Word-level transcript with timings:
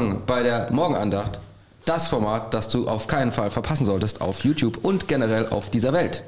Morgen 0.00 0.22
bei 0.26 0.42
der 0.42 0.72
Morgenandacht. 0.72 1.38
Das 1.84 2.08
Format, 2.08 2.54
das 2.54 2.68
du 2.68 2.88
auf 2.88 3.06
keinen 3.06 3.32
Fall 3.32 3.50
verpassen 3.50 3.84
solltest 3.84 4.22
auf 4.22 4.44
YouTube 4.44 4.78
und 4.82 5.08
generell 5.08 5.48
auf 5.48 5.68
dieser 5.68 5.92
Welt. 5.92 6.22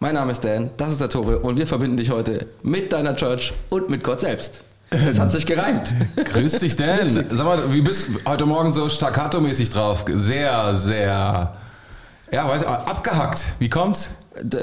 Mein 0.00 0.14
Name 0.14 0.32
ist 0.32 0.44
Dan, 0.44 0.68
das 0.76 0.92
ist 0.92 1.00
der 1.00 1.08
Tore 1.08 1.38
und 1.38 1.56
wir 1.56 1.66
verbinden 1.66 1.96
dich 1.96 2.10
heute 2.10 2.46
mit 2.62 2.92
deiner 2.92 3.16
Church 3.16 3.54
und 3.70 3.88
mit 3.88 4.04
Gott 4.04 4.20
selbst. 4.20 4.64
Es 4.90 5.18
hat 5.18 5.30
sich 5.30 5.46
gereimt. 5.46 5.94
Grüß 6.24 6.58
dich, 6.58 6.76
Dan. 6.76 7.08
Sag 7.08 7.46
mal, 7.46 7.72
wie 7.72 7.80
bist 7.80 8.08
du 8.08 8.30
heute 8.30 8.44
Morgen 8.44 8.70
so 8.70 8.86
staccato-mäßig 8.90 9.70
drauf? 9.70 10.04
Sehr, 10.06 10.74
sehr, 10.74 11.54
ja, 12.30 12.48
weiß 12.48 12.62
ich, 12.62 12.68
abgehackt. 12.68 13.46
Wie 13.58 13.70
kommt's? 13.70 14.10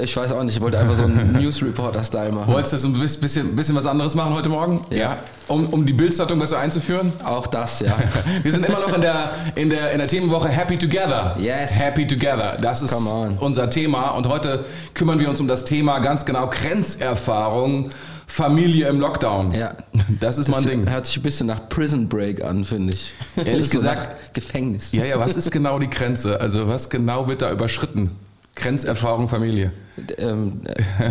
Ich 0.02 0.16
weiß 0.16 0.32
auch 0.32 0.42
nicht, 0.44 0.56
ich 0.56 0.62
wollte 0.62 0.78
einfach 0.78 0.96
so 0.96 1.04
einen 1.04 1.32
News 1.40 1.62
Reporter-Style 1.62 2.32
machen. 2.32 2.50
Wolltest 2.52 2.82
du 2.84 2.88
ein 2.88 2.98
bisschen, 3.20 3.54
bisschen 3.54 3.76
was 3.76 3.86
anderes 3.86 4.14
machen 4.14 4.32
heute 4.32 4.48
Morgen? 4.48 4.80
Ja. 4.90 5.18
Um, 5.46 5.66
um 5.68 5.84
die 5.84 5.92
Bildzeitung 5.92 6.38
besser 6.38 6.58
einzuführen? 6.58 7.12
Auch 7.22 7.46
das, 7.46 7.80
ja. 7.80 7.94
Wir 8.42 8.50
sind 8.50 8.64
immer 8.66 8.80
noch 8.80 8.94
in 8.94 9.02
der, 9.02 9.30
in 9.56 9.68
der, 9.68 9.92
in 9.92 9.98
der 9.98 10.08
Themenwoche 10.08 10.48
Happy 10.48 10.78
Together. 10.78 11.36
Yes. 11.38 11.78
Happy 11.78 12.06
Together. 12.06 12.56
Das 12.62 12.80
ist 12.80 12.94
unser 13.40 13.68
Thema. 13.68 14.10
Und 14.12 14.26
heute 14.26 14.64
kümmern 14.94 15.20
wir 15.20 15.28
uns 15.28 15.38
um 15.38 15.46
das 15.48 15.66
Thema 15.66 15.98
ganz 15.98 16.24
genau 16.24 16.48
Grenzerfahrung, 16.48 17.90
Familie 18.26 18.88
im 18.88 19.00
Lockdown. 19.00 19.52
Ja. 19.52 19.72
Das 20.20 20.38
ist 20.38 20.48
mein 20.48 20.64
Ding. 20.64 20.88
hört 20.90 21.06
sich 21.06 21.18
ein 21.18 21.22
bisschen 21.22 21.46
nach 21.46 21.68
Prison 21.68 22.08
Break 22.08 22.42
an, 22.42 22.64
finde 22.64 22.94
ich. 22.94 23.12
Ehrlich 23.36 23.66
So 23.70 23.78
gesagt- 23.78 24.34
Gefängnis. 24.34 24.92
Ja, 24.92 25.04
ja, 25.04 25.18
was 25.18 25.36
ist 25.36 25.50
genau 25.50 25.78
die 25.78 25.90
Grenze? 25.90 26.40
Also 26.40 26.68
was 26.68 26.88
genau 26.88 27.28
wird 27.28 27.42
da 27.42 27.50
überschritten? 27.52 28.12
Grenzerfahrung 28.58 29.28
Familie. 29.28 29.72
Ähm, 30.18 30.60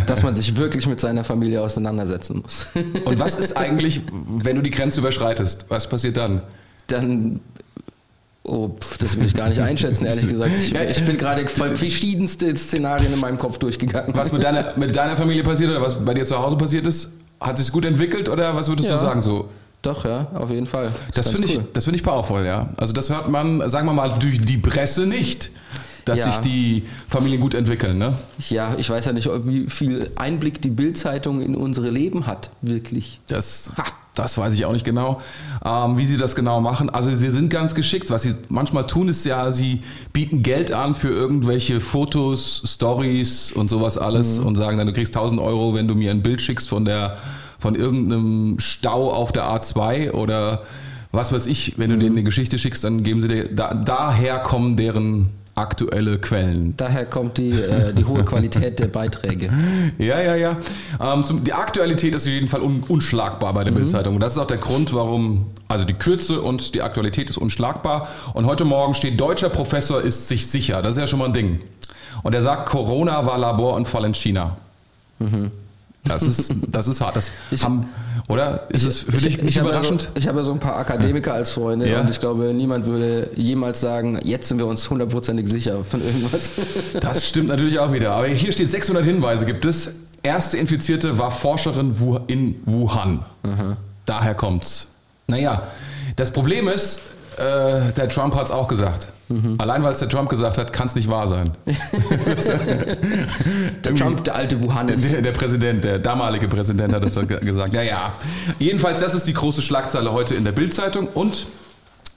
dass 0.06 0.24
man 0.24 0.35
sich 0.35 0.56
wirklich 0.58 0.88
mit 0.88 1.00
seiner 1.00 1.24
Familie 1.24 1.62
auseinandersetzen 1.62 2.41
muss. 2.41 2.68
Und 3.06 3.19
was 3.19 3.35
ist 3.38 3.58
eigentlich, 3.58 4.02
wenn 4.30 4.56
du 4.56 4.62
die 4.62 4.72
Grenze 4.72 5.00
überschreitest? 5.00 5.66
Was 5.69 5.88
passiert 5.90 6.18
dann? 6.18 6.41
Dann. 6.88 7.40
Oh, 8.44 8.69
pf, 8.80 8.97
das 9.00 9.18
will 9.18 9.25
ich 9.25 9.36
gar 9.36 9.50
nicht 9.50 9.59
einschätzen, 9.59 10.06
ehrlich 10.06 10.30
gesagt. 10.30 10.52
Ich, 10.57 10.74
ich 10.74 11.03
bin 11.06 11.18
gerade 11.18 11.46
verschiedenste 11.47 12.56
Szenarien 12.56 13.12
in 13.12 13.19
meinem 13.19 13.38
Kopf 13.38 13.57
durchgegangen. 13.57 14.16
Was 14.16 14.31
mit 14.31 14.41
deiner, 14.44 14.78
mit 14.78 14.96
deiner 14.96 15.18
Familie 15.18 15.44
passiert 15.44 15.69
oder 15.72 15.81
was 15.81 16.03
bei 16.03 16.13
dir 16.13 16.24
zu 16.24 16.38
Hause 16.38 16.56
passiert 16.56 16.88
ist? 16.88 17.09
Hat 17.41 17.57
sich 17.57 17.72
gut 17.72 17.84
entwickelt 17.86 18.30
oder 18.30 18.56
was 18.56 18.69
würdest 18.69 18.88
Ja. 18.88 18.96
du 18.96 19.02
sagen 19.02 19.22
so? 19.22 19.50
Doch, 19.81 20.06
ja, 20.06 20.28
auf 20.34 20.50
jeden 20.50 20.66
Fall. 20.66 20.90
Das 21.13 21.25
ganz 21.25 21.30
finde 21.36 21.47
ich, 21.47 21.57
cool. 21.57 21.68
das 21.74 21.84
finde 21.84 21.97
ich 21.97 22.03
powerful, 22.03 22.44
ja. 22.44 22.69
Also 22.78 22.94
das 22.94 23.09
hört 23.09 23.30
man, 23.30 23.69
sagen 23.69 23.86
wir 23.86 23.94
mal, 23.94 24.12
durch 24.18 24.41
die 24.41 24.57
Presse 24.57 25.06
nicht, 25.06 25.52
dass 26.07 26.19
Ja. 26.19 26.25
sich 26.31 26.38
die 26.40 26.84
Familien 27.07 27.41
gut 27.41 27.53
entwickeln, 27.53 27.97
ne? 27.97 28.13
Ja, 28.50 28.75
ich 28.78 28.90
weiß 28.90 29.06
ja 29.06 29.13
nicht, 29.13 29.29
wie 29.45 29.68
viel 29.69 30.09
Einblick 30.16 30.62
die 30.62 30.69
Bildzeitung 30.69 31.41
in 31.41 31.56
unsere 31.56 31.90
Leben 31.90 32.28
hat, 32.28 32.50
wirklich. 32.62 33.19
Das, 33.28 33.69
das 34.16 34.38
weiß 34.38 34.53
ich 34.53 34.66
auch 34.66 34.72
nicht 34.73 34.85
genau, 34.85 35.22
ähm, 35.63 35.97
wie 35.97 36.06
sie 36.06 36.18
das 36.18 36.35
genau 36.35 36.62
machen. 36.62 36.90
Also 36.90 37.13
sie 37.16 37.29
sind 37.29 37.50
ganz 37.50 37.75
geschickt. 37.75 38.09
Was 38.09 38.23
sie 38.23 38.35
manchmal 38.50 38.88
tun, 38.88 39.09
ist 39.09 39.25
ja, 39.25 39.51
sie 39.51 39.81
bieten 40.13 40.44
Geld 40.44 40.72
an 40.72 40.95
für 40.95 41.09
irgendwelche 41.09 41.81
Fotos, 41.81 42.63
Stories 42.66 43.51
und 43.51 43.69
sowas 43.69 43.97
alles 43.97 44.39
und 44.39 44.56
sagen 44.56 44.78
dann, 44.78 44.88
du 44.88 44.94
kriegst 44.94 45.16
1000 45.16 45.39
Euro, 45.41 45.74
wenn 45.74 45.88
du 45.88 45.95
mir 45.95 46.12
ein 46.12 46.24
Bild 46.24 46.41
schickst 46.41 46.68
von 46.69 46.85
der, 46.85 47.18
von 47.59 47.75
irgendeinem 47.75 48.59
Stau 48.59 49.12
auf 49.12 49.31
der 49.31 49.44
A2 49.44 50.12
oder 50.12 50.63
was 51.12 51.31
weiß 51.31 51.47
ich. 51.47 51.74
Wenn 51.78 51.89
du 51.89 51.97
denen 51.97 52.16
eine 52.16 52.24
Geschichte 52.24 52.59
schickst, 52.59 52.84
dann 52.84 53.01
geben 53.03 53.22
sie 53.22 53.28
dir, 53.28 53.47
da, 53.53 53.74
daher 53.74 54.39
kommen 54.39 54.75
deren 54.75 55.29
aktuelle 55.57 56.19
Quellen. 56.19 56.75
Daher 56.78 57.06
kommt 57.06 57.38
die, 57.38 57.51
äh, 57.51 57.94
die 57.94 58.06
hohe 58.06 58.23
Qualität 58.23 58.79
der 58.79 58.88
Beiträge. 58.88 59.50
Ja, 59.97 60.22
ja, 60.22 60.35
ja. 60.35 60.57
Ähm, 61.01 61.23
zum, 61.23 61.44
die 61.44 61.53
Aktualität 61.53 62.13
ist 62.13 62.23
auf 62.23 62.31
jeden 62.31 62.50
Fall 62.50 62.62
un, 62.62 62.84
unschlagbar 62.88 63.53
bei 63.53 63.63
der 63.63 63.72
Bildzeitung. 63.72 64.16
Und 64.16 64.22
das 64.22 64.34
ist 64.34 64.38
auch 64.38 64.47
der 64.47 64.57
Grund, 64.57 64.94
warum, 64.94 65.47
also 65.68 65.85
die 65.85 65.94
Kürze 65.94 66.41
und 66.41 66.73
die 66.75 66.81
Aktualität 66.81 67.29
ist 67.29 67.38
unschlagbar. 67.38 68.07
Und 68.34 68.45
heute 68.45 68.66
Morgen 68.66 68.94
steht, 68.94 69.19
deutscher 69.19 69.50
Professor 69.50 70.01
ist 70.01 70.28
sich 70.28 70.47
sicher. 70.47 70.81
Das 70.81 70.91
ist 70.94 71.00
ja 71.00 71.07
schon 71.07 71.19
mal 71.19 71.25
ein 71.25 71.34
Ding. 71.34 71.59
Und 72.24 72.34
er 72.34 72.41
sagt, 72.41 72.69
Corona 72.69 73.25
war 73.25 73.38
Laborunfall 73.38 74.06
in 74.06 74.13
China. 74.13 74.57
Das 76.07 76.22
ist, 76.23 76.53
das 76.68 76.88
ist 76.88 77.01
hart. 77.01 77.16
Das 77.16 77.31
Ich- 77.51 77.63
haben, 77.63 77.90
oder? 78.28 78.68
Ist 78.69 78.85
es 78.85 79.00
für 79.01 79.12
dich 79.18 79.41
nicht 79.41 79.57
habe 79.59 79.69
überraschend? 79.69 80.03
Ja 80.03 80.07
so, 80.09 80.12
ich 80.16 80.28
habe 80.28 80.38
ja 80.40 80.44
so 80.44 80.51
ein 80.53 80.59
paar 80.59 80.78
Akademiker 80.78 81.34
als 81.34 81.51
Freunde 81.51 81.90
Ja. 81.90 82.01
und 82.01 82.09
ich 82.09 82.19
glaube, 82.19 82.53
niemand 82.53 82.85
würde 82.85 83.29
jemals 83.35 83.81
sagen, 83.81 84.19
jetzt 84.23 84.47
sind 84.47 84.57
wir 84.59 84.68
uns 84.68 84.90
hundertprozentig 84.90 85.47
sicher 85.47 85.84
von 85.84 86.01
irgendwas. 86.03 86.51
Das 87.00 87.28
stimmt 87.28 87.47
natürlich 87.50 87.79
auch 87.79 87.91
wieder. 87.91 88.12
Aber 88.13 88.28
hier 88.28 88.51
steht 88.51 88.69
600 88.69 89.03
Hinweise 89.06 89.45
gibt 89.45 89.66
es. 89.66 89.91
Erste 90.23 90.57
Infizierte 90.57 91.18
war 91.18 91.31
Forscherin 91.31 91.95
in 92.28 92.56
Wuhan. 92.66 93.24
Daher 94.06 94.33
kommt's. 94.36 94.88
Naja, 95.27 95.63
das 96.15 96.31
Problem 96.31 96.68
ist, 96.68 97.00
äh, 97.38 97.92
der 97.94 98.10
Trump 98.10 98.36
hat's 98.36 98.51
auch 98.51 98.68
gesagt. 98.68 99.07
Allein 99.57 99.84
weil 99.84 99.92
es 99.92 100.00
der 100.00 100.07
Trump 100.07 100.30
gesagt 100.30 100.57
hat, 100.57 100.72
kann 100.72 100.88
es 100.88 100.95
nicht 100.95 101.10
wahr 101.10 101.28
sein. 101.28 101.51
Der 103.84 103.95
Trump, 103.95 104.24
der 104.24 104.36
alte 104.36 104.62
Wuhanis. 104.62 105.12
Der, 105.12 105.22
der 105.22 105.31
Präsident, 105.31 105.84
der 105.84 106.00
damalige 106.00 106.48
Präsident 106.48 106.94
hat 106.94 107.04
doch 107.16 107.28
ge- 107.28 107.39
gesagt. 107.39 107.74
Ja, 107.74 107.81
ja. 107.81 108.13
Jedenfalls, 108.60 109.00
das 109.00 109.13
ist 109.13 109.28
die 109.28 109.34
große 109.34 109.62
Schlagzeile 109.62 110.12
heute 110.13 110.36
in 110.36 110.44
der 110.45 110.51
Bildzeitung 110.51 111.07
und 111.07 111.45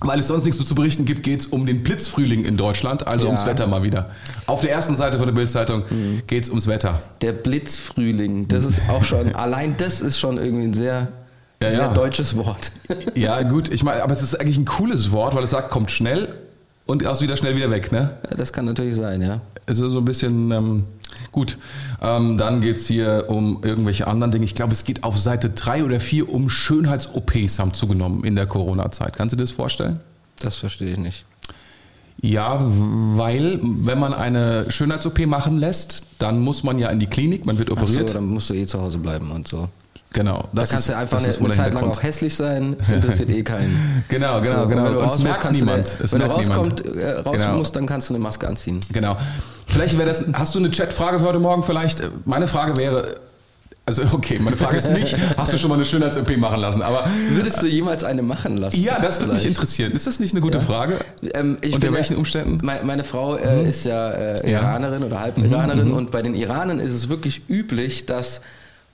weil 0.02 0.18
es 0.20 0.28
sonst 0.28 0.46
nichts 0.46 0.64
zu 0.64 0.74
berichten 0.74 1.04
gibt, 1.04 1.22
geht 1.22 1.40
es 1.40 1.46
um 1.46 1.66
den 1.66 1.82
Blitzfrühling 1.82 2.44
in 2.44 2.56
Deutschland, 2.56 3.06
also 3.06 3.26
Ja. 3.26 3.32
ums 3.32 3.44
Wetter 3.46 3.66
mal 3.66 3.82
wieder. 3.82 4.10
Auf 4.46 4.62
der 4.62 4.70
ersten 4.72 4.94
Seite 4.96 5.18
von 5.18 5.26
der 5.26 5.34
Bildzeitung 5.34 5.82
geht 6.26 6.44
es 6.44 6.48
ums 6.48 6.66
Wetter. 6.68 7.02
Der 7.20 7.32
Blitzfrühling, 7.32 8.48
das 8.48 8.64
ist 8.64 8.82
auch 8.88 9.04
schon, 9.04 9.34
allein 9.34 9.76
das 9.76 10.00
ist 10.00 10.18
schon 10.18 10.38
irgendwie 10.38 10.64
ein 10.68 10.74
sehr, 10.74 11.08
Ja, 11.62 11.70
sehr 11.70 11.80
ja. 11.86 11.92
deutsches 11.92 12.36
Wort. 12.36 12.72
Ja, 13.14 13.42
gut, 13.42 13.70
ich 13.70 13.82
meine, 13.82 14.02
aber 14.02 14.12
es 14.12 14.22
ist 14.22 14.40
eigentlich 14.40 14.56
ein 14.56 14.64
cooles 14.64 15.12
Wort, 15.12 15.34
weil 15.34 15.44
es 15.44 15.50
sagt, 15.50 15.70
kommt 15.70 15.90
schnell 15.90 16.34
und 16.86 17.06
auch 17.06 17.20
wieder 17.20 17.36
schnell 17.36 17.54
wieder 17.54 17.70
weg, 17.70 17.92
ne? 17.92 18.18
Das 18.36 18.52
kann 18.52 18.64
natürlich 18.64 18.94
sein, 18.94 19.20
ja. 19.20 19.40
Es 19.66 19.78
ist 19.78 19.92
so 19.92 19.98
ein 19.98 20.04
bisschen 20.04 20.50
ähm, 20.50 20.84
gut. 21.32 21.58
Ähm, 22.00 22.38
dann 22.38 22.60
geht 22.62 22.76
es 22.76 22.86
hier 22.86 23.26
um 23.28 23.62
irgendwelche 23.62 24.06
anderen 24.06 24.32
Dinge. 24.32 24.44
Ich 24.44 24.54
glaube, 24.54 24.72
es 24.72 24.84
geht 24.84 25.04
auf 25.04 25.18
Seite 25.18 25.50
3 25.50 25.84
oder 25.84 26.00
4 26.00 26.32
um 26.32 26.48
Schönheits-OPs 26.48 27.58
haben 27.58 27.74
zugenommen 27.74 28.24
in 28.24 28.36
der 28.36 28.46
Corona-Zeit. 28.46 29.16
Kannst 29.16 29.34
du 29.34 29.36
dir 29.36 29.44
das 29.44 29.50
vorstellen? 29.50 30.00
Das 30.40 30.56
verstehe 30.56 30.92
ich 30.92 30.98
nicht. 30.98 31.24
Ja, 32.22 32.58
weil 32.60 33.60
wenn 33.62 33.98
man 33.98 34.14
eine 34.14 34.70
Schönheits-OP 34.70 35.26
machen 35.26 35.58
lässt, 35.58 36.04
dann 36.18 36.40
muss 36.40 36.64
man 36.64 36.78
ja 36.78 36.88
in 36.88 36.98
die 36.98 37.06
Klinik, 37.06 37.46
man 37.46 37.58
wird 37.58 37.70
Ach 37.70 37.76
so, 37.86 38.00
operiert. 38.00 38.14
dann 38.14 38.26
musst 38.26 38.50
du 38.50 38.54
eh 38.54 38.66
zu 38.66 38.80
Hause 38.80 38.98
bleiben 38.98 39.30
und 39.30 39.46
so. 39.46 39.68
Genau. 40.12 40.38
Da 40.52 40.60
das 40.62 40.70
kannst 40.70 40.84
ist- 40.88 40.94
du 40.94 40.96
einfach 40.98 41.22
eine, 41.24 41.34
eine 41.36 41.50
Zeit 41.52 41.74
lang 41.74 41.84
auch 41.90 42.02
hässlich 42.02 42.34
sein, 42.34 42.76
es 42.80 42.92
interessiert 42.92 43.30
eh 43.30 43.42
keinen. 43.42 44.04
Genau, 44.08 44.40
genau, 44.40 44.62
So, 44.62 44.68
genau. 44.68 44.84
Wenn 44.84 44.92
du 44.94 44.98
raus 45.00 45.18
musst, 45.22 45.40
kannst 45.40 45.60
du 45.60 45.64
niemand. 45.64 45.98
Es 46.02 46.12
wenn 46.12 46.20
du 46.20 46.26
niemand. 46.40 46.86
äh, 46.86 47.10
raus 47.20 47.40
Genau. 47.42 47.56
musst, 47.58 47.76
dann 47.76 47.86
kannst 47.86 48.08
du 48.10 48.14
eine 48.14 48.22
Maske 48.22 48.46
anziehen. 48.48 48.80
Genau. 48.92 49.16
Vielleicht 49.66 49.96
wäre 49.98 50.08
das. 50.08 50.24
Hast 50.32 50.54
du 50.54 50.58
eine 50.58 50.70
Chatfrage 50.70 51.18
für 51.20 51.26
heute 51.26 51.38
Morgen? 51.38 51.62
Vielleicht. 51.62 52.02
Meine 52.24 52.48
Frage 52.48 52.76
wäre. 52.76 53.06
Also 53.86 54.02
okay, 54.12 54.38
meine 54.38 54.56
Frage 54.56 54.76
ist 54.76 54.88
nicht, 54.90 55.16
hast 55.36 55.52
du 55.52 55.58
schon 55.58 55.68
mal 55.68 55.74
eine 55.74 55.84
Schönheits-OP 55.84 56.36
machen 56.36 56.60
lassen? 56.60 56.80
Aber 56.82 57.06
Würdest 57.30 57.60
du 57.62 57.66
jemals 57.66 58.04
eine 58.04 58.22
machen 58.22 58.56
lassen? 58.58 58.80
ja, 58.80 59.00
das 59.00 59.18
würde 59.20 59.32
mich 59.32 59.44
interessieren. 59.46 59.90
Ist 59.92 60.06
das 60.06 60.20
nicht 60.20 60.32
eine 60.32 60.40
gute 60.42 60.58
Ja. 60.58 60.64
Frage? 60.64 60.98
Ähm, 61.34 61.56
Unter 61.72 61.92
welchen 61.92 62.12
ja, 62.12 62.18
Umständen? 62.18 62.52
Mhm. 62.56 62.60
Meine, 62.62 62.84
meine 62.84 63.04
Frau 63.04 63.36
äh, 63.36 63.68
ist 63.68 63.86
ja, 63.86 64.10
äh, 64.10 64.48
Ja. 64.48 64.60
Mhm, 64.60 64.66
Iranerin 64.66 65.02
oder 65.02 65.20
Halb-Iranerin 65.20 65.90
und 65.92 66.12
bei 66.12 66.22
den 66.22 66.36
Iranern 66.36 66.78
ist 66.78 66.92
es 66.94 67.08
wirklich 67.08 67.42
üblich, 67.48 68.06
dass 68.06 68.42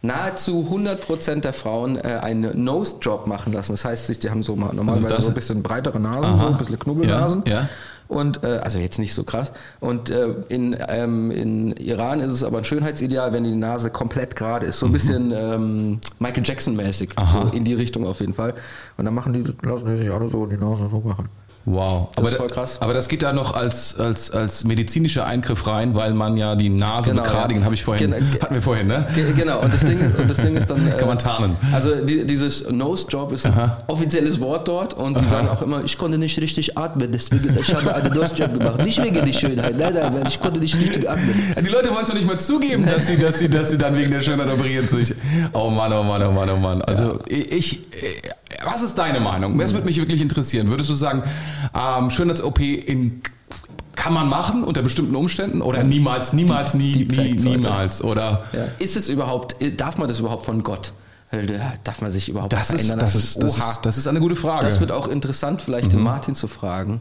nahezu 0.02 0.66
100% 0.70 1.40
der 1.40 1.52
Frauen 1.52 1.96
äh, 1.96 2.19
einen 2.22 2.62
Nose-Job 2.64 3.26
machen 3.26 3.52
lassen. 3.52 3.72
Das 3.72 3.84
heißt, 3.84 4.06
sich- 4.06 4.19
die 4.19 4.31
haben 4.31 4.43
so 4.43 4.54
mal 4.56 4.72
normalerweise 4.75 5.08
das? 5.08 5.22
so 5.25 5.28
ein 5.31 5.34
bisschen 5.34 5.62
breitere 5.62 5.98
Nasen, 5.98 6.34
Aha. 6.34 6.38
so 6.38 6.46
ein 6.48 6.56
bisschen 6.58 6.78
Knubbelnasen. 6.78 7.43
Ja, 7.46 7.52
ja. 7.52 7.69
Und 8.08 8.44
äh, 8.44 8.58
also 8.62 8.78
jetzt 8.78 9.00
nicht 9.00 9.14
so 9.14 9.25
krass. 9.25 9.50
Und 9.81 10.10
äh, 10.10 10.28
in, 10.48 10.76
ähm, 10.88 11.32
in 11.32 11.72
Iran 11.72 12.20
ist 12.20 12.31
es 12.31 12.44
aber 12.44 12.58
ein 12.58 12.64
Schönheitsideal, 12.64 13.32
wenn 13.32 13.43
die 13.43 13.56
Nase 13.56 13.90
komplett 13.90 14.37
gerade 14.37 14.66
ist. 14.66 14.78
So 14.78 14.87
ein 14.87 14.93
bisschen 14.93 15.32
ähm, 15.34 16.00
Michael 16.20 16.44
Jackson-mäßig. 16.46 17.10
Mhm. 17.19 17.26
So 17.26 17.40
in 17.52 17.64
die 17.64 17.75
Richtung 17.75 18.06
auf 18.06 18.20
jeden 18.20 18.34
Fall. 18.34 18.54
Und 18.96 19.06
dann 19.06 19.14
machen 19.14 19.32
die, 19.32 19.42
lassen 19.66 19.87
die 19.87 19.96
sich 19.96 20.10
alle 20.12 20.28
so 20.28 20.46
die 20.46 20.56
Nase 20.56 20.88
so 20.88 21.00
machen. 21.00 21.28
Wow. 21.68 22.10
Das 22.14 22.26
ist 22.26 22.32
da- 22.34 22.36
voll 22.38 22.46
krass. 22.48 22.80
Aber 22.80 22.94
das 22.94 23.08
geht 23.08 23.22
da 23.22 23.32
noch 23.32 23.54
als, 23.54 23.98
als, 23.98 24.30
als 24.30 24.62
medizinischer 24.64 25.26
Eingriff 25.26 25.66
rein, 25.66 25.96
weil 25.96 26.14
man 26.14 26.36
ja 26.36 26.54
die 26.54 26.68
Nase 26.68 27.10
Genau, 27.10 27.24
begradigen, 27.24 27.60
ja. 27.62 27.64
habe 27.64 27.74
ich 27.74 27.82
vorhin, 27.82 28.12
Genau, 28.12 28.24
ge- 28.32 28.40
hatten 28.40 28.54
wir 28.54 28.62
vorhin, 28.62 28.86
ne? 28.86 29.04
Ge- 29.16 29.32
Genau, 29.32 29.60
und 29.62 29.74
das 29.74 29.84
Ding, 29.84 29.98
und 30.16 30.30
das 30.30 30.36
Ding 30.36 30.56
ist 30.56 30.70
dann. 30.70 30.86
äh, 30.86 30.92
Kann 30.96 31.08
man 31.08 31.18
tarnen. 31.18 31.56
Also 31.72 32.04
die, 32.04 32.24
dieses 32.24 32.70
Nose-Job 32.70 33.32
ist 33.32 33.46
ein 33.46 33.72
offizielles 33.88 34.38
Wort 34.40 34.68
dort 34.68 34.94
und 34.94 35.20
die 35.20 35.26
sagen 35.26 35.48
auch 35.48 35.60
immer, 35.60 35.82
ich 35.84 35.98
konnte 35.98 36.18
nicht 36.18 36.38
richtig 36.40 36.78
atmen, 36.78 37.10
deswegen 37.10 37.56
ich 37.60 37.74
habe 37.74 37.92
einen 37.94 38.14
Nose-Job 38.14 38.52
gemacht. 38.56 38.84
Nicht 38.84 39.02
wegen 39.02 39.24
der 39.24 39.32
Schönheit, 39.32 39.76
nein, 39.76 39.94
nein, 39.94 40.14
weil 40.14 40.28
ich 40.28 40.40
konnte 40.40 40.60
nicht 40.60 40.76
richtig 40.78 41.10
atmen. 41.10 41.34
Ja, 41.56 41.62
Die 41.62 41.68
Leute 41.68 41.90
wollen 41.90 42.02
es 42.02 42.08
doch 42.08 42.14
nicht 42.14 42.28
mal 42.28 42.38
zugeben, 42.38 42.86
dass 42.86 43.08
sie, 43.08 43.18
dass, 43.18 43.40
sie, 43.40 43.48
dass 43.48 43.70
sie 43.70 43.78
dann 43.78 43.96
wegen 43.96 44.12
der 44.12 44.22
Schönheit 44.22 44.48
operiert 44.52 44.88
sich. 44.88 45.12
Oh 45.52 45.68
Mann, 45.70 45.92
oh 45.92 46.04
Mann, 46.04 46.22
oh 46.22 46.30
Mann, 46.30 46.48
oh 46.48 46.56
Mann. 46.58 46.80
Also 46.82 47.18
ich, 47.26 47.50
ich, 47.52 47.80
was 48.66 48.82
ist 48.82 48.94
deine 48.98 49.20
Meinung? 49.20 49.58
Das 49.58 49.72
würde 49.72 49.86
mich 49.86 49.96
wirklich 49.98 50.20
interessieren. 50.20 50.68
Würdest 50.68 50.90
du 50.90 50.94
sagen, 50.94 51.22
ähm, 51.74 52.10
Schönheits-OP 52.10 52.60
in 52.60 53.22
kann 53.94 54.12
man 54.12 54.28
machen 54.28 54.62
unter 54.62 54.82
bestimmten 54.82 55.16
Umständen 55.16 55.62
oder 55.62 55.82
niemals, 55.82 56.32
niemals, 56.34 56.74
nie, 56.74 57.06
nie, 57.06 57.32
niemals 57.32 58.04
oder 58.04 58.44
Ja. 58.52 58.64
Ist 58.78 58.96
es 58.96 59.08
überhaupt, 59.08 59.56
darf 59.80 59.96
man 59.98 60.06
das 60.06 60.20
überhaupt 60.20 60.44
von 60.44 60.62
Gott? 60.62 60.92
Äh, 61.30 61.46
da 61.46 61.72
Darf 61.82 62.02
man 62.02 62.10
sich 62.12 62.28
überhaupt 62.28 62.52
Das 62.52 62.68
ist, 62.70 62.86
verändern? 62.86 62.98
das, 63.00 63.14
lassen? 63.14 63.26
ist, 63.26 63.42
das, 63.42 63.56
ist, 63.56 63.78
das 63.82 63.96
ist 63.98 64.06
eine 64.06 64.20
gute 64.20 64.36
Frage. 64.36 64.64
Das 64.66 64.78
wird 64.80 64.92
auch 64.92 65.08
interessant, 65.08 65.62
vielleicht 65.62 65.94
Mhm. 65.94 66.02
Martin 66.02 66.34
zu 66.34 66.46
fragen. 66.46 67.00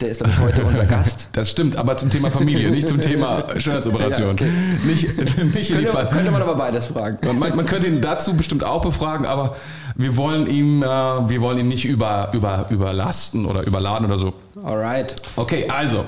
Der 0.00 0.08
ist, 0.08 0.18
glaube 0.24 0.32
ich, 0.32 0.40
heute 0.40 0.64
unser 0.64 0.86
Gast. 0.96 1.28
Das 1.32 1.50
stimmt, 1.50 1.76
aber 1.76 1.96
zum 1.96 2.10
Thema 2.10 2.30
Familie, 2.32 2.70
nicht 2.70 2.88
zum 2.88 3.00
Thema 3.00 3.44
Schönheitsoperation. 3.60 4.26
Ja, 4.26 4.32
okay. 4.32 4.50
Nicht, 4.86 5.16
nicht 5.16 5.38
in 5.38 5.52
die 5.52 5.62
Könnte, 5.72 5.86
Fall. 5.92 6.10
könnte 6.10 6.30
man 6.32 6.42
aber 6.42 6.56
beides 6.56 6.88
fragen. 6.88 7.18
Man, 7.38 7.54
man 7.54 7.64
könnte 7.64 7.86
ihn 7.86 8.00
dazu 8.00 8.34
bestimmt 8.34 8.64
auch 8.64 8.80
befragen, 8.82 9.24
aber 9.24 9.54
wir 9.96 10.16
wollen 10.16 10.46
ihm, 10.46 10.82
äh, 10.82 10.86
wir 10.86 11.40
wollen 11.40 11.58
ihn 11.58 11.68
nicht 11.68 11.84
über, 11.84 12.30
über, 12.32 12.66
überlasten 12.70 13.46
oder 13.46 13.66
überladen 13.66 14.06
oder 14.06 14.18
so. 14.18 14.32
Alright. 14.64 15.14
Okay, 15.36 15.68
also 15.68 16.04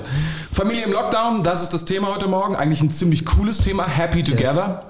Familie 0.51 0.83
im 0.85 0.91
Lockdown, 0.91 1.43
das 1.43 1.61
ist 1.61 1.73
das 1.73 1.85
Thema 1.85 2.07
heute 2.13 2.27
Morgen. 2.27 2.55
Eigentlich 2.55 2.81
ein 2.81 2.89
ziemlich 2.89 3.25
cooles 3.25 3.59
Thema. 3.59 3.87
Happy 3.87 4.23
Together. 4.23 4.83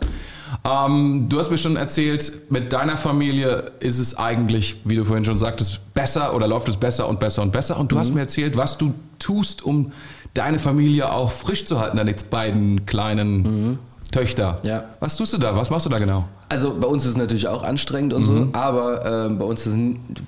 Ähm, 0.63 1.27
du 1.29 1.39
hast 1.39 1.49
mir 1.51 1.57
schon 1.57 1.75
erzählt, 1.75 2.49
mit 2.51 2.71
deiner 2.73 2.97
Familie 2.97 3.65
ist 3.79 3.99
es 3.99 4.17
eigentlich, 4.17 4.81
wie 4.85 4.95
du 4.95 5.03
vorhin 5.03 5.25
schon 5.25 5.37
sagtest, 5.39 5.93
besser 5.93 6.33
oder 6.33 6.47
läuft 6.47 6.69
es 6.69 6.77
besser 6.77 7.07
und 7.07 7.19
besser 7.19 7.41
und 7.41 7.51
besser. 7.51 7.77
Und 7.77 7.91
du 7.91 7.95
Mhm. 7.95 7.99
hast 7.99 8.13
mir 8.13 8.21
erzählt, 8.21 8.57
was 8.57 8.77
du 8.77 8.93
tust, 9.19 9.63
um 9.63 9.91
deine 10.33 10.59
Familie 10.59 11.11
auch 11.11 11.31
frisch 11.31 11.65
zu 11.65 11.79
halten, 11.79 11.97
deine 11.97 12.13
beiden 12.29 12.85
kleinen 12.85 13.79
Töchter. 14.11 14.59
Mhm. 14.63 14.69
Ja. 14.69 14.83
Was 14.99 15.17
tust 15.17 15.33
du 15.33 15.37
da? 15.37 15.55
Was 15.55 15.69
machst 15.69 15.85
du 15.85 15.89
da 15.89 15.99
genau? 15.99 16.25
Also 16.49 16.79
bei 16.79 16.87
uns 16.87 17.03
ist 17.03 17.11
es 17.11 17.17
natürlich 17.17 17.47
auch 17.49 17.61
anstrengend 17.61 18.13
und 18.13 18.23
so, 18.23 18.47
aber 18.53 19.05
ähm, 19.05 19.37
bei 19.37 19.43
uns 19.43 19.67
ist, 19.67 19.75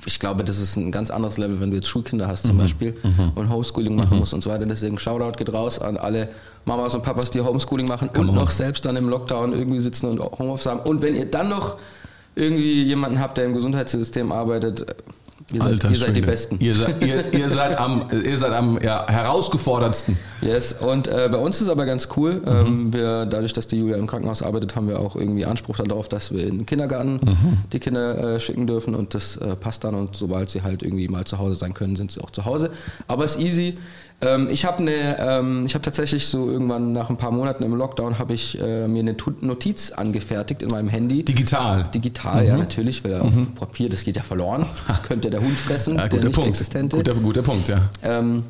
ich 0.06 0.20
glaube, 0.20 0.44
das 0.44 0.60
ist 0.60 0.76
ein 0.76 0.92
ganz 0.92 1.12
anderes 1.12 1.38
Level, 1.38 1.62
wenn 1.62 1.70
du 1.70 1.78
jetzt 1.78 1.88
Schulkinder 1.88 2.28
hast 2.28 2.46
zum 2.46 2.58
Beispiel 2.58 2.98
und 3.36 3.50
Homeschooling 3.50 3.96
machen 3.96 4.20
musst 4.20 4.34
und 4.34 4.42
so 4.44 4.50
weiter. 4.50 4.66
Deswegen 4.66 5.00
Shoutout 5.00 5.38
geht 5.38 5.54
raus 5.54 5.80
an 5.80 5.96
alle 5.96 6.28
Mamas 6.66 6.94
und 6.94 7.04
Papas, 7.04 7.32
die 7.32 7.40
Homeschooling 7.40 7.88
machen 7.88 8.10
und 8.10 8.30
on. 8.30 8.36
noch 8.36 8.50
selbst 8.50 8.86
dann 8.86 8.98
im 8.98 9.08
Lockdown 9.08 9.54
irgendwie 9.54 9.80
sitzen 9.80 10.08
und 10.08 10.20
Homeoffice 10.20 10.66
haben. 10.66 10.82
Und 10.82 11.02
wenn 11.02 11.16
ihr 11.16 11.26
dann 11.26 11.48
noch 11.48 11.78
irgendwie 12.36 12.84
jemanden 12.84 13.20
habt, 13.20 13.38
der 13.38 13.46
im 13.46 13.54
Gesundheitssystem 13.54 14.32
arbeitet, 14.32 14.86
ihr 15.52 15.62
seid, 15.62 15.84
ihr 15.84 15.96
seid 15.96 16.18
die. 16.18 16.22
Besten. 16.22 16.58
Ihr 16.60 16.76
seid, 16.76 17.04
ihr, 17.04 17.34
ihr 17.34 17.50
seid 17.50 17.80
am, 17.80 18.06
ihr 18.12 18.38
seid 18.38 18.54
am 18.54 18.80
ja, 18.82 19.08
herausgefordertsten. 19.08 20.18
Yes, 20.42 20.74
und 20.74 21.08
äh, 21.08 21.30
bei 21.32 21.38
uns 21.38 21.58
ist 21.58 21.64
es 21.64 21.70
aber 21.70 21.86
ganz 21.86 22.10
cool. 22.18 22.42
Ähm, 22.46 22.94
wir, 22.94 23.26
dadurch, 23.26 23.54
dass 23.54 23.68
die 23.68 23.78
Julia 23.78 23.98
im 23.98 24.08
Krankenhaus 24.08 24.42
arbeitet, 24.42 24.76
haben 24.76 24.88
wir 24.88 25.00
auch 25.00 25.16
irgendwie 25.16 25.46
Anspruch 25.46 25.78
darauf, 25.78 26.08
dass 26.08 26.32
wir 26.32 26.46
in 26.46 26.60
den 26.60 26.66
Kindergarten 26.66 27.20
die 27.72 27.80
Kinder 27.80 28.36
äh, 28.36 28.40
schicken 28.40 28.68
dürfen 28.68 28.96
und 28.96 29.14
das 29.14 29.38
äh, 29.38 29.56
passt 29.56 29.84
dann 29.84 29.96
und 29.96 30.16
sobald 30.16 30.50
sie 30.50 30.62
halt 30.62 30.84
irgendwie 30.84 31.08
mal 31.08 31.26
zu 31.26 31.38
Hause 31.40 31.56
sein 31.56 31.74
können, 31.74 31.96
sind 31.96 32.12
sie 32.12 32.22
auch 32.22 32.32
zu 32.32 32.46
Hause. 32.46 32.72
Aber 33.08 33.26
es 33.26 33.36
ist 33.36 33.42
easy. 33.42 33.78
Ähm, 34.22 34.48
ich 34.52 34.66
habe 34.66 34.80
eine, 34.80 35.18
ähm, 35.20 35.66
ich 35.66 35.76
habe 35.76 35.82
tatsächlich 35.82 36.28
so 36.28 36.50
irgendwann 36.52 36.92
nach 36.92 37.10
ein 37.10 37.16
paar 37.18 37.32
Monaten 37.32 37.64
im 37.64 37.74
Lockdown 37.76 38.20
habe 38.20 38.34
ich 38.34 38.60
äh, 38.60 38.88
mir 38.88 39.00
eine 39.00 39.16
Notiz 39.42 39.92
angefertigt 39.92 40.62
in 40.62 40.70
meinem 40.70 40.90
Handy. 40.90 41.24
Digital. 41.24 41.86
Digital, 41.94 42.46
ja 42.46 42.58
natürlich, 42.58 43.04
weil 43.06 43.16
auf 43.22 43.34
Papier, 43.56 43.88
das 43.90 44.04
geht 44.04 44.18
ja 44.18 44.24
verloren. 44.24 44.66
Das 44.88 45.02
könnte 45.04 45.30
der 45.30 45.40
Hund 45.40 45.58
fressen, 45.58 45.96
Ja, 45.96 46.08
der 46.10 46.22
nicht 46.24 46.34
Punkt. 46.36 46.50
existente. 46.50 46.98
Guter, 46.98 47.14
guter 47.16 47.42
Punkt, 47.44 47.70
ja. 47.70 47.78
Ähm, 48.04 48.44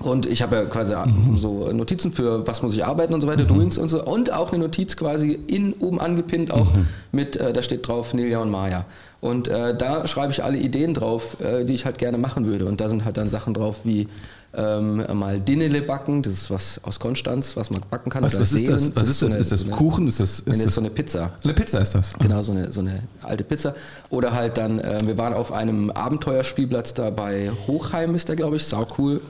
und 0.00 0.26
ich 0.26 0.42
habe 0.42 0.54
ja 0.54 0.64
quasi 0.66 0.94
so 1.34 1.72
Notizen 1.72 2.12
für 2.12 2.46
was 2.46 2.62
muss 2.62 2.72
ich 2.74 2.84
arbeiten 2.84 3.12
und 3.14 3.20
so 3.20 3.26
Mhm. 3.26 3.32
weiter, 3.32 3.44
Doings 3.44 3.78
und 3.78 3.88
so. 3.88 4.04
Und 4.04 4.32
auch 4.32 4.52
eine 4.52 4.62
Notiz 4.62 4.96
quasi 4.96 5.32
in, 5.48 5.72
oben 5.80 6.00
angepinnt, 6.00 6.52
auch 6.52 6.72
Mhm. 6.72 6.86
mit, 7.10 7.34
äh, 7.36 7.52
da 7.52 7.62
steht 7.62 7.88
drauf 7.88 8.14
Nelia 8.14 8.38
und 8.38 8.50
Maya. 8.52 8.84
Und 9.20 9.48
äh, 9.48 9.76
da 9.76 10.06
schreibe 10.06 10.30
ich 10.30 10.44
alle 10.44 10.58
Ideen 10.58 10.94
drauf, 10.94 11.38
äh, 11.40 11.64
die 11.64 11.74
ich 11.74 11.84
halt 11.84 11.98
gerne 11.98 12.18
machen 12.18 12.46
würde. 12.46 12.66
Und 12.66 12.80
da 12.80 12.88
sind 12.88 13.04
halt 13.04 13.16
dann 13.16 13.28
Sachen 13.28 13.52
drauf 13.54 13.80
wie 13.82 14.06
ähm, 14.54 15.04
mal 15.18 15.38
Dinnele 15.40 15.82
backen, 15.82 16.22
das 16.22 16.32
ist 16.32 16.50
was 16.50 16.80
aus 16.82 16.98
Konstanz, 16.98 17.56
was 17.56 17.70
man 17.70 17.80
backen 17.90 18.10
kann. 18.10 18.22
Was, 18.22 18.40
was 18.40 18.52
ist 18.52 18.66
das? 18.68 18.96
Was 18.96 19.08
ist 19.08 19.20
das? 19.22 19.34
Ist 19.34 19.52
das 19.52 19.60
so 19.60 19.66
eine- 19.66 19.74
Kuchen? 19.76 20.08
Ist 20.08 20.20
das, 20.20 20.42
Nee, 20.46 20.52
ist 20.52 20.56
das 20.56 20.56
ist 20.56 20.64
das 20.64 20.74
so 20.74 20.80
eine 20.80 20.90
Pizza. 20.90 21.32
eine 21.44 21.54
Pizza? 21.54 21.80
Ist 21.80 21.94
das? 21.94 22.12
Genau, 22.18 22.42
so 22.42 22.52
eine, 22.52 22.72
so 22.72 22.80
eine 22.80 23.02
alte 23.22 23.44
Pizza. 23.44 23.74
Oder 24.10 24.32
halt 24.32 24.56
dann, 24.56 24.78
äh, 24.78 24.98
wir 25.04 25.18
waren 25.18 25.34
auf 25.34 25.52
einem 25.52 25.90
Abenteuerspielplatz 25.90 26.94
da 26.94 27.10
bei 27.10 27.50
Hochheim, 27.66 28.14
ist 28.14 28.28
der, 28.28 28.36
glaube 28.36 28.56
ich, 28.56 28.64
sau 28.64 28.86
cool. 28.98 29.20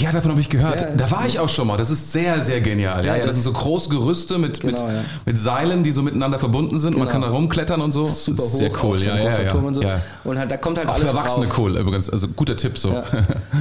Ja, 0.00 0.12
davon 0.12 0.30
habe 0.32 0.40
ich 0.42 0.50
gehört. 0.50 0.82
Ja, 0.82 0.88
da 0.90 1.10
war 1.10 1.24
ich 1.24 1.38
auch 1.38 1.48
schon 1.48 1.66
mal. 1.66 1.78
Das 1.78 1.88
ist 1.90 2.12
sehr, 2.12 2.42
sehr 2.42 2.60
genial. 2.60 3.04
Ja, 3.04 3.12
Ja, 3.16 3.18
das, 3.22 3.28
das- 3.28 3.34
sind 3.36 3.44
so 3.44 3.52
große 3.58 3.88
Gerüste 3.88 4.36
mit, 4.36 4.60
Genau, 4.60 4.72
mit, 4.72 4.80
ja. 4.94 5.04
mit 5.24 5.38
Seilen, 5.38 5.82
die 5.82 5.90
so 5.92 6.02
miteinander 6.02 6.38
verbunden 6.38 6.78
sind. 6.78 6.92
Man 6.98 7.08
Genau. 7.08 7.12
kann 7.12 7.22
da 7.22 7.28
rumklettern 7.28 7.80
und 7.80 7.90
so. 7.90 8.04
super 8.04 8.42
hoch, 8.42 8.48
Sehr 8.48 8.70
cool. 8.82 9.00
Ja, 9.00 9.16
ja, 9.16 9.42
ja, 9.42 9.54
und 9.54 9.74
so. 9.74 9.82
Und 10.24 10.38
halt, 10.38 10.50
da 10.50 10.58
kommt 10.58 10.76
halt 10.76 10.88
Auch 10.88 10.94
alles 10.94 11.10
für 11.10 11.16
Erwachsene 11.16 11.46
drauf. 11.46 11.58
cool 11.58 11.78
übrigens. 11.78 12.10
Also 12.10 12.28
guter 12.28 12.56
Tipp 12.56 12.76
so. 12.76 13.02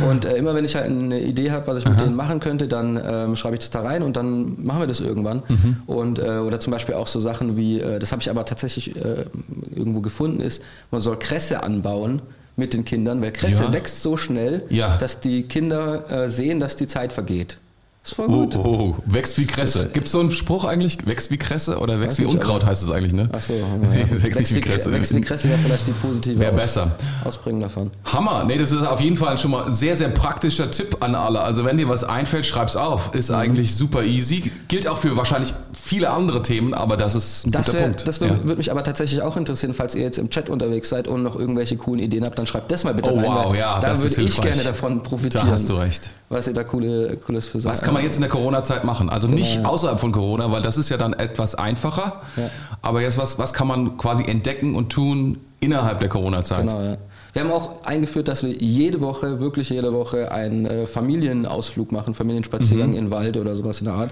Und 0.09 0.25
äh, 0.25 0.35
immer 0.35 0.53
wenn 0.55 0.65
ich 0.65 0.75
halt 0.75 0.87
eine 0.87 1.21
Idee 1.21 1.51
habe, 1.51 1.67
was 1.67 1.77
ich 1.77 1.85
mit 1.87 1.99
denen 2.01 2.15
machen 2.15 2.41
könnte, 2.41 2.67
dann 2.67 2.99
ähm, 3.01 3.35
schreibe 3.37 3.55
ich 3.55 3.59
das 3.61 3.69
da 3.69 3.81
rein 3.81 4.03
und 4.03 4.17
dann 4.17 4.61
machen 4.65 4.81
wir 4.81 4.87
das 4.87 4.99
irgendwann. 4.99 5.43
Mhm. 5.47 5.77
Und, 5.87 6.19
äh, 6.19 6.39
oder 6.39 6.59
zum 6.59 6.71
Beispiel 6.71 6.95
auch 6.95 7.07
so 7.07 7.19
Sachen 7.21 7.55
wie, 7.55 7.79
äh, 7.79 7.97
das 7.99 8.11
habe 8.11 8.21
ich 8.21 8.29
aber 8.29 8.43
tatsächlich 8.43 8.95
äh, 8.97 9.25
irgendwo 9.73 10.01
gefunden, 10.01 10.41
ist, 10.41 10.61
man 10.91 10.99
soll 10.99 11.17
Kresse 11.17 11.63
anbauen 11.63 12.21
mit 12.59 12.73
den 12.75 12.85
Kindern, 12.85 13.21
weil 13.21 13.31
Kresse 13.31 13.63
Ja. 13.63 13.73
wächst 13.73 14.03
so 14.03 14.15
schnell, 14.17 14.63
Ja. 14.69 14.97
dass 14.97 15.19
die 15.19 15.43
Kinder 15.43 16.09
äh, 16.25 16.29
sehen, 16.29 16.59
dass 16.59 16.75
die 16.75 16.85
Zeit 16.87 17.11
vergeht. 17.13 17.57
Ist 18.03 18.15
voll 18.15 18.27
Oh, 18.29 18.45
gut. 18.45 18.55
oh, 18.55 18.95
wächst 19.05 19.37
wie 19.37 19.45
Kresse. 19.45 19.89
Gibt 19.93 20.07
es 20.07 20.13
so 20.13 20.19
einen 20.19 20.31
Spruch 20.31 20.65
eigentlich? 20.65 21.05
Wächst 21.05 21.29
wie 21.31 21.37
Kresse 21.37 21.77
oder 21.79 21.99
wächst 21.99 22.13
Weiß 22.13 22.19
wie 22.19 22.23
nicht, 22.23 22.33
Unkraut 22.35 22.65
heißt 22.65 22.81
es 22.83 22.89
eigentlich, 22.89 23.13
ne? 23.13 23.29
Achso, 23.31 23.53
wächst 23.81 24.39
nicht 24.39 24.55
wie 24.55 24.61
Kresse. 24.61 24.91
Wächst 24.91 25.13
wie 25.13 25.21
Kresse 25.21 25.49
wäre 25.49 25.59
vielleicht 25.59 25.87
die 25.87 25.91
positive 25.91 26.39
Wäre 26.39 26.53
besser. 26.53 26.91
Ausprägung 27.25 27.59
davon. 27.61 27.91
Hammer. 28.05 28.45
Nee, 28.45 28.57
das 28.57 28.71
ist 28.71 28.83
auf 28.87 29.01
jeden 29.01 29.17
Fall 29.17 29.37
schon 29.37 29.51
mal 29.51 29.65
ein 29.65 29.73
sehr, 29.73 29.95
sehr 29.95 30.09
praktischer 30.09 30.71
Tipp 30.71 30.97
an 31.01 31.13
alle. 31.13 31.41
Also 31.41 31.65
wenn 31.65 31.77
dir 31.77 31.89
was 31.89 32.03
einfällt, 32.03 32.45
schreib's 32.45 32.75
auf. 32.75 33.13
Mhm. 33.13 33.19
Ist 33.19 33.31
eigentlich 33.31 33.75
super 33.75 34.03
easy. 34.03 34.51
Gilt 34.69 34.87
auch 34.87 34.97
für 34.97 35.15
wahrscheinlich 35.17 35.53
viele 35.73 36.09
andere 36.09 36.41
Themen, 36.41 36.73
aber 36.73 36.97
das 36.97 37.15
ist 37.15 37.45
ein 37.47 37.51
Das, 37.51 37.67
guter 37.67 37.77
wär, 37.79 37.85
Punkt. 37.87 38.07
das 38.07 38.19
Ja. 38.19 38.29
würde 38.29 38.47
würd 38.47 38.57
mich 38.57 38.71
aber 38.71 38.83
tatsächlich 38.83 39.21
auch 39.21 39.35
interessieren, 39.37 39.73
falls 39.73 39.93
ihr 39.95 40.03
jetzt 40.03 40.17
im 40.17 40.29
Chat 40.29 40.49
unterwegs 40.49 40.89
seid 40.89 41.07
und 41.07 41.21
noch 41.21 41.35
irgendwelche 41.35 41.75
coolen 41.75 42.01
Ideen 42.01 42.25
habt, 42.25 42.39
dann 42.39 42.47
schreibt 42.47 42.71
das 42.71 42.83
mal 42.85 42.93
bitte 42.93 43.11
Oh, 43.11 43.17
rein. 43.17 43.25
wow, 43.25 43.55
ja, 43.55 43.79
da 43.79 43.95
würde 43.99 44.21
ich 44.21 44.41
gerne 44.41 44.63
davon 44.63 45.03
profitieren. 45.03 45.45
Da 45.47 45.53
hast 45.53 45.69
du 45.69 45.75
recht. 45.75 46.11
Was 46.29 46.47
ihr 46.47 46.53
da 46.53 46.63
coole, 46.63 47.17
cooles 47.17 47.47
für 47.47 47.63
Was 47.63 47.81
kann 47.81 47.93
man 47.95 48.03
jetzt 48.03 48.15
in 48.15 48.21
der 48.21 48.29
Corona-Zeit 48.29 48.83
machen? 48.83 49.09
Also 49.09 49.27
nicht 49.27 49.55
Genau, 49.55 49.69
ja. 49.69 49.73
außerhalb 49.73 49.99
von 49.99 50.11
Corona, 50.11 50.51
weil 50.51 50.61
das 50.61 50.77
ist 50.77 50.89
ja 50.89 50.97
dann 50.97 51.13
etwas 51.13 51.55
einfacher. 51.55 52.21
Ja. 52.37 52.49
Aber 52.83 53.01
jetzt, 53.01 53.17
was, 53.17 53.39
was 53.39 53.51
kann 53.51 53.67
man 53.67 53.97
quasi 53.97 54.23
entdecken 54.25 54.75
und 54.75 54.89
tun 54.91 55.39
innerhalb 55.59 55.99
der 55.99 56.09
Corona-Zeit? 56.09 56.67
Genau, 56.67 56.81
ja. 56.81 56.97
Wir 57.33 57.43
haben 57.43 57.51
auch 57.51 57.83
eingeführt, 57.83 58.27
dass 58.27 58.43
wir 58.43 58.51
jede 58.51 59.01
Woche, 59.01 59.39
wirklich 59.39 59.69
jede 59.69 59.93
Woche, 59.93 60.31
einen 60.31 60.65
äh, 60.65 60.85
Familienausflug 60.87 61.91
machen, 61.91 62.13
Familienspaziergang 62.13 62.89
in 62.93 63.05
den 63.05 63.11
Wald 63.11 63.37
oder 63.37 63.55
sowas 63.55 63.79
in 63.79 63.85
der 63.85 63.93
Art. 63.95 64.11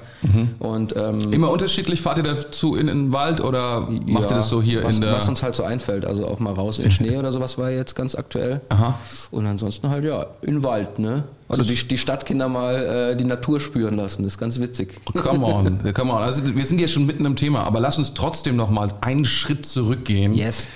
Und 0.60 0.96
ähm, 0.96 1.34
Immer 1.34 1.50
unterschiedlich, 1.50 2.02
fahrt 2.02 2.18
ihr 2.18 2.24
dazu 2.24 2.76
in 2.76 2.88
den 2.88 3.14
Wald 3.14 3.42
oder 3.42 3.82
macht 3.82 4.26
ihr 4.26 4.32
ja, 4.32 4.38
das 4.38 4.50
so 4.50 4.62
hier 4.62 4.84
was, 4.84 4.96
in 4.96 5.02
der... 5.02 5.14
Was 5.14 5.28
uns 5.28 5.42
halt 5.42 5.56
so 5.56 5.64
einfällt, 5.64 6.06
also 6.06 6.28
auch 6.28 6.40
mal 6.40 6.54
raus 6.54 6.78
in 6.78 6.86
den 6.86 6.92
Schnee 6.92 7.18
oder 7.18 7.32
sowas 7.32 7.58
war 7.58 7.72
jetzt 7.72 7.96
ganz 7.96 8.16
aktuell. 8.16 8.62
Aha. 8.70 9.00
Und 9.32 9.46
ansonsten 9.46 9.90
halt 9.90 10.06
ja, 10.06 10.28
in 10.42 10.56
den 10.56 10.64
Wald, 10.64 11.00
ne? 11.00 11.24
Also 11.50 11.64
die, 11.64 11.76
die 11.76 11.98
Stadtkinder 11.98 12.50
mal 12.50 13.12
äh, 13.12 13.16
die 13.16 13.24
Natur 13.24 13.62
spüren 13.62 13.96
lassen, 13.96 14.24
das 14.24 14.34
ist 14.34 14.38
ganz 14.38 14.60
witzig. 14.60 15.00
Come 15.06 15.46
on, 15.46 15.80
come 15.94 16.12
on. 16.12 16.22
Also 16.22 16.56
wir 16.56 16.66
sind 16.66 16.80
jetzt 16.80 16.92
schon 16.92 17.06
mitten 17.06 17.26
im 17.26 17.36
Thema, 17.38 17.64
aber 17.64 17.80
lass 17.80 17.98
uns 17.98 18.14
trotzdem 18.14 18.58
noch 18.58 18.70
mal 18.70 18.90
einen 19.02 19.26
Schritt 19.26 19.66
zurückgehen 19.66 20.34
Yes. 20.34 20.68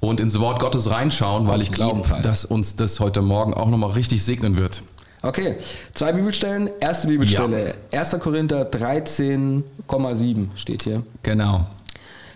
Und 0.00 0.20
ins 0.20 0.38
Wort 0.40 0.60
Gottes 0.60 0.90
reinschauen, 0.90 1.46
weil 1.46 1.60
Auf 1.60 1.62
ich 1.62 1.72
glaube, 1.72 2.02
dass 2.22 2.44
uns 2.44 2.76
das 2.76 3.00
heute 3.00 3.22
Morgen 3.22 3.54
auch 3.54 3.68
noch 3.68 3.78
mal 3.78 3.90
richtig 3.90 4.24
segnen 4.24 4.56
wird. 4.56 4.82
Okay, 5.22 5.56
zwei 5.94 6.12
Bibelstellen. 6.12 6.70
Erste 6.80 7.08
Bibelstelle, 7.08 7.74
1. 7.92 8.18
Korinther 8.20 8.70
13,7 8.70 10.48
steht 10.54 10.82
hier. 10.82 11.02
Genau. 11.22 11.66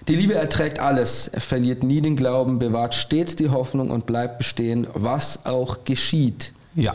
Die 0.07 0.17
Liebe 0.17 0.35
erträgt 0.35 0.81
alles, 0.81 1.29
er 1.29 1.41
verliert 1.41 1.83
nie 1.83 2.03
den 2.03 2.15
Glauben, 2.15 2.59
bewahrt 2.59 2.95
stets 2.95 3.37
die 3.37 3.49
Hoffnung 3.49 3.91
und 3.91 4.05
bleibt 4.05 4.37
bestehen, 4.37 4.87
was 4.93 5.47
auch 5.47 5.85
geschieht. 5.85 6.53
Ja. 6.75 6.95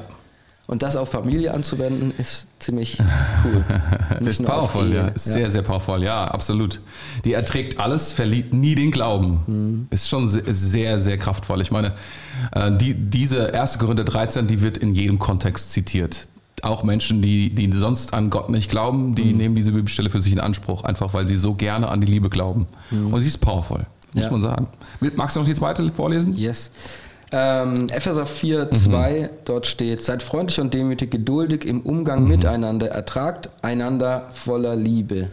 Und 0.69 0.83
das 0.83 0.95
auf 0.95 1.09
Familie 1.09 1.53
anzuwenden, 1.55 2.13
ist 2.19 2.45
ziemlich 2.59 2.99
cool. 3.43 3.65
Nicht 4.19 4.39
Ist 4.39 4.45
powerful, 4.45 4.93
ja. 4.93 5.07
Ist 5.07 5.25
Sehr, 5.25 5.49
sehr 5.49 5.63
powerful, 5.63 6.03
ja, 6.03 6.25
absolut. 6.25 6.79
Die 7.25 7.33
erträgt 7.33 7.79
alles, 7.79 8.11
verliert 8.13 8.53
nie 8.53 8.75
den 8.75 8.91
Glauben. 8.91 9.39
Mhm. 9.47 9.87
Ist 9.89 10.07
schon 10.07 10.29
se- 10.29 10.43
sehr, 10.47 10.99
sehr 10.99 11.17
kraftvoll. 11.17 11.61
Ich 11.61 11.71
meine, 11.71 11.93
äh, 12.51 12.71
die, 12.71 12.93
diese 12.93 13.53
1. 13.59 13.79
Korinther 13.79 14.03
13, 14.03 14.45
die 14.45 14.61
wird 14.61 14.77
in 14.77 14.93
jedem 14.93 15.17
Kontext 15.17 15.71
zitiert. 15.71 16.27
Auch 16.61 16.83
Menschen, 16.83 17.21
die, 17.23 17.49
die 17.49 17.71
sonst 17.71 18.13
an 18.13 18.29
Gott 18.29 18.51
nicht 18.51 18.69
glauben, 18.69 19.15
die 19.15 19.31
Mhm. 19.31 19.37
nehmen 19.37 19.55
diese 19.55 19.71
Bibelstelle 19.71 20.11
für 20.11 20.21
sich 20.21 20.33
in 20.33 20.39
Anspruch, 20.39 20.83
einfach 20.83 21.15
weil 21.15 21.25
sie 21.27 21.37
so 21.37 21.55
gerne 21.55 21.87
an 21.89 21.99
die 21.99 22.07
Liebe 22.07 22.29
glauben. 22.29 22.67
Und 22.91 23.19
sie 23.21 23.27
ist 23.27 23.39
powerful, 23.39 23.87
muss 24.13 24.15
Mhm. 24.15 24.21
Ja. 24.21 24.31
man 24.31 24.41
sagen. 24.41 24.67
Magst 25.15 25.35
du 25.35 25.39
noch 25.39 25.47
die 25.47 25.55
zweite 25.55 25.89
vorlesen? 25.91 26.35
Yes. 26.37 26.69
Ähm, 27.31 27.87
Epheser 27.91 28.25
4, 28.25 28.69
Mhm. 28.71 28.75
2, 28.75 29.29
dort 29.45 29.67
steht, 29.67 30.01
seid 30.03 30.23
freundlich 30.23 30.59
und 30.59 30.73
demütig, 30.73 31.11
geduldig 31.11 31.63
im 31.65 31.81
Umgang 31.81 32.23
Mhm. 32.23 32.29
miteinander, 32.29 32.89
ertragt 32.89 33.49
einander 33.61 34.27
voller 34.31 34.75
Liebe. 34.75 35.27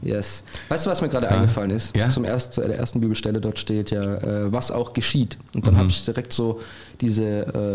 Yes. 0.00 0.44
Weißt 0.70 0.86
du, 0.86 0.90
was 0.90 1.02
mir 1.02 1.10
gerade 1.10 1.28
eingefallen 1.28 1.70
ist? 1.70 1.92
Hm. 1.94 2.00
Ja? 2.00 2.08
Zum 2.08 2.24
ersten, 2.24 2.52
zu 2.54 2.60
der 2.62 2.78
ersten 2.78 3.02
Bibelstelle 3.02 3.38
dort 3.38 3.58
steht 3.58 3.90
ja, 3.90 4.00
äh, 4.14 4.50
was 4.50 4.70
auch 4.70 4.94
geschieht. 4.94 5.36
Und 5.54 5.66
dann 5.66 5.74
Mhm. 5.74 5.78
habe 5.80 5.88
ich 5.90 6.06
direkt 6.06 6.32
so 6.32 6.60
diese 7.02 7.24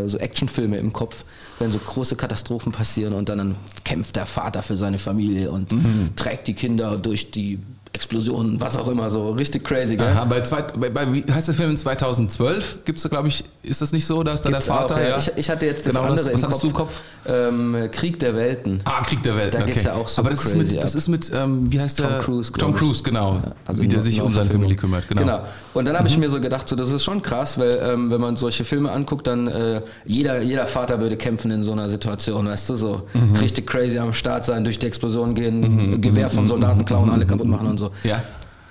äh, 0.05 0.09
so 0.09 0.17
Actionfilme 0.17 0.77
im 0.77 0.91
Kopf, 0.91 1.23
wenn 1.59 1.69
so 1.69 1.77
große 1.77 2.15
Katastrophen 2.15 2.71
passieren 2.71 3.13
und 3.13 3.29
dann, 3.29 3.37
dann 3.37 3.55
kämpft 3.83 4.15
der 4.15 4.25
Vater 4.25 4.63
für 4.63 4.75
seine 4.75 4.97
Familie 4.97 5.51
und 5.51 5.71
Mhm. 5.71 6.09
trägt 6.15 6.47
die 6.47 6.55
Kinder 6.55 6.97
durch 6.97 7.29
die 7.29 7.59
Explosionen, 7.95 8.59
was 8.59 8.75
auch 8.75 8.87
immer, 8.87 9.09
so 9.11 9.31
richtig 9.31 9.63
crazy, 9.63 9.95
gell? 9.95 10.07
Aha, 10.07 10.25
bei, 10.25 10.41
zwei, 10.41 10.63
bei, 10.63 10.89
bei, 10.89 11.13
wie 11.13 11.23
heißt 11.31 11.47
der 11.47 11.55
Film 11.55 11.69
in 11.71 11.77
2012? 11.77 12.79
Gibt 12.85 12.97
es 12.97 13.03
da, 13.03 13.09
glaube 13.09 13.27
ich, 13.27 13.43
ist 13.61 13.81
das 13.83 13.93
nicht 13.93 14.05
so, 14.07 14.23
dass 14.23 14.41
da 14.41 14.49
Gibt's 14.49 14.65
der 14.65 14.75
Vater. 14.75 14.95
auch, 14.95 14.99
ja. 14.99 15.09
ja? 15.09 15.17
Ich, 15.19 15.31
ich 15.35 15.49
hatte 15.49 15.67
jetzt 15.67 15.85
Genau 15.85 16.07
das 16.07 16.25
das. 16.25 16.43
andere 16.43 16.51
Was 16.53 16.63
im 16.63 16.73
Kopf. 16.73 17.01
du 17.25 17.31
im 17.31 17.75
Ähm, 17.75 17.91
Krieg 17.91 18.19
der 18.19 18.35
Welten. 18.35 18.79
Ah, 18.85 19.01
Krieg 19.03 19.21
der 19.21 19.35
Welt. 19.35 19.53
Da 19.53 19.59
okay. 19.59 19.71
geht's 19.73 19.83
ja 19.83 19.93
auch 19.93 20.07
so 20.07 20.21
Aber 20.23 20.31
das 20.31 20.43
ist 20.43 20.53
crazy 20.53 20.73
mit, 20.73 20.83
das 20.83 20.95
ist 20.95 21.07
mit 21.07 21.31
ähm, 21.35 21.71
wie 21.71 21.79
heißt 21.79 21.99
Tom 21.99 22.07
der? 22.09 22.19
Cruise, 22.21 22.51
Tom. 22.51 22.73
Cruise, 22.75 23.03
genau. 23.03 23.41
Also 23.65 23.83
wie 23.83 23.87
der 23.87 24.01
sich 24.01 24.19
um 24.21 24.33
seine. 24.33 24.49
Familie 24.49 24.75
kümmert, 24.75 25.07
genau. 25.07 25.43
Und 25.75 25.85
dann 25.85 25.95
habe 25.97 26.07
ich 26.07 26.17
mir 26.17 26.29
so 26.31 26.41
gedacht, 26.41 26.67
so, 26.67 26.75
das 26.75 26.91
ist 26.91 27.03
schon 27.03 27.21
krass, 27.21 27.57
weil 27.59 27.77
ähm, 27.83 28.09
wenn 28.11 28.19
man 28.19 28.35
solche 28.35 28.63
Filme 28.63 28.91
anguckt, 28.91 29.27
dann 29.27 29.47
äh, 29.47 29.81
jeder, 30.05 30.41
jeder 30.41 30.65
Vater 30.65 30.99
würde 30.99 31.15
kämpfen 31.15 31.51
in 31.51 31.61
so 31.63 31.71
einer 31.73 31.89
Situation, 31.89 32.47
weißt 32.47 32.69
du, 32.71 32.75
so 32.75 33.03
Mhm. 33.13 33.35
richtig 33.35 33.67
crazy 33.67 33.99
am 33.99 34.13
Start 34.13 34.45
sein, 34.45 34.63
durch 34.63 34.79
die 34.79 34.87
Explosion 34.87 35.35
gehen, 35.35 36.01
Gewehr 36.01 36.29
vom 36.29 36.47
Soldaten 36.47 36.83
klauen, 36.85 37.09
alle 37.11 37.25
kaputt 37.27 37.47
machen 37.47 37.67
und 37.67 37.77
so. 37.77 37.82
Ja. 38.03 38.21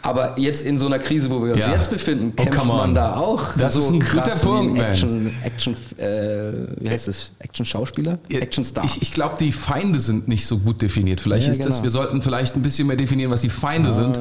Aber 0.04 0.36
jetzt 0.36 0.64
in 0.64 0.78
so 0.78 0.86
einer 0.86 0.98
Krise, 0.98 1.30
wo 1.30 1.44
wir 1.44 1.54
uns 1.54 1.64
Ja. 1.64 1.70
jetzt 1.74 1.88
befinden, 1.88 2.32
Oh, 2.36 2.42
kämpft 2.42 2.62
on. 2.62 2.66
man 2.66 2.92
da 2.92 3.14
auch 3.14 3.56
Das 3.56 3.74
so 3.74 3.78
ist 3.78 3.90
ein 3.92 4.00
guter 4.00 4.22
krass 4.22 4.40
Punkt, 4.42 4.74
wie 4.74 4.80
ein 4.80 4.84
Action, 4.90 5.32
Action, 5.44 5.76
äh, 5.96 6.52
wie 6.80 6.90
heißt 6.90 7.06
es? 7.06 7.30
Action-Schauspieler? 7.38 8.18
Action-Star. 8.28 8.84
Ich, 8.84 9.00
ich 9.00 9.12
glaube, 9.12 9.36
die 9.38 9.52
Feinde 9.52 10.00
sind 10.00 10.26
nicht 10.26 10.48
so 10.48 10.58
gut 10.58 10.82
definiert. 10.82 11.20
Vielleicht 11.20 11.46
Ja, 11.46 11.52
ist 11.52 11.60
das, 11.64 11.74
genau. 11.74 11.82
wir 11.84 11.90
sollten 11.92 12.20
vielleicht 12.20 12.56
ein 12.56 12.62
bisschen 12.62 12.88
mehr 12.88 12.96
definieren, 12.96 13.30
was 13.30 13.42
die 13.42 13.48
Feinde 13.48 13.92
sind. 13.92 14.18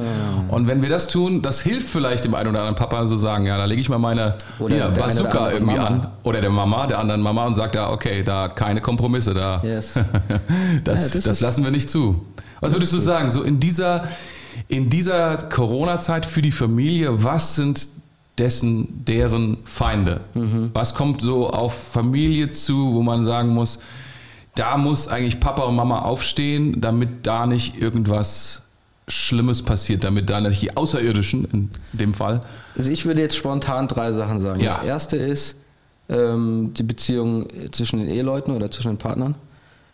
Und 0.50 0.68
wenn 0.68 0.82
wir 0.82 0.88
das 0.88 1.08
tun, 1.08 1.42
das 1.42 1.60
hilft 1.62 1.88
vielleicht 1.88 2.24
dem 2.26 2.36
einen 2.36 2.50
oder 2.50 2.60
anderen 2.60 2.76
Papa 2.76 3.04
so 3.06 3.16
sagen, 3.16 3.46
ja, 3.46 3.56
da 3.58 3.64
lege 3.64 3.80
ich 3.80 3.88
mal 3.88 3.98
meine 3.98 4.36
hier, 4.68 4.88
Bazooka 4.90 5.50
irgendwie 5.50 5.74
Mama. 5.74 5.86
an. 5.88 6.06
Oder 6.22 6.40
der 6.42 6.50
Mama, 6.50 6.86
der 6.86 7.00
anderen 7.00 7.22
Mama 7.22 7.44
und 7.46 7.56
sagt, 7.56 7.74
ja, 7.74 7.90
okay, 7.90 8.22
da 8.22 8.46
keine 8.46 8.80
Kompromisse, 8.80 9.34
da 9.34 9.60
Yes. 9.64 9.94
das, 10.84 11.08
Ja, 11.08 11.14
das, 11.14 11.22
das 11.24 11.40
lassen 11.40 11.64
wir 11.64 11.72
nicht 11.72 11.90
zu. 11.90 12.24
Was 12.60 12.70
würdest 12.72 12.92
du 12.92 12.98
sagen, 13.00 13.32
so 13.32 13.42
in 13.42 13.58
dieser, 13.58 14.04
in 14.68 14.90
dieser 14.90 15.36
Corona-Zeit 15.36 16.26
für 16.26 16.42
die 16.42 16.52
Familie, 16.52 17.22
was 17.24 17.54
sind 17.54 17.88
dessen, 18.38 19.04
deren 19.04 19.58
Feinde? 19.64 20.20
Mhm. 20.34 20.70
Was 20.72 20.94
kommt 20.94 21.20
so 21.20 21.48
auf 21.50 21.74
Familie 21.92 22.50
zu, 22.50 22.94
wo 22.94 23.02
man 23.02 23.24
sagen 23.24 23.50
muss, 23.50 23.78
da 24.54 24.76
muss 24.76 25.08
eigentlich 25.08 25.40
Papa 25.40 25.62
und 25.62 25.76
Mama 25.76 26.00
aufstehen, 26.00 26.80
damit 26.80 27.26
da 27.26 27.46
nicht 27.46 27.80
irgendwas 27.80 28.62
Schlimmes 29.08 29.62
passiert, 29.62 30.04
damit 30.04 30.30
da 30.30 30.40
nicht 30.40 30.62
die 30.62 30.76
Außerirdischen 30.76 31.44
in 31.52 31.70
dem 31.92 32.14
Fall. 32.14 32.42
Also 32.76 32.90
ich 32.90 33.04
würde 33.04 33.20
jetzt 33.20 33.36
spontan 33.36 33.88
drei 33.88 34.12
Sachen 34.12 34.38
sagen. 34.38 34.60
Ja. 34.60 34.76
Das 34.76 34.84
erste 34.84 35.16
ist 35.16 35.56
ähm, 36.08 36.72
die 36.76 36.82
Beziehung 36.82 37.48
zwischen 37.72 37.98
den 38.00 38.08
Eheleuten 38.08 38.54
oder 38.54 38.70
zwischen 38.70 38.92
den 38.92 38.98
Partnern. 38.98 39.34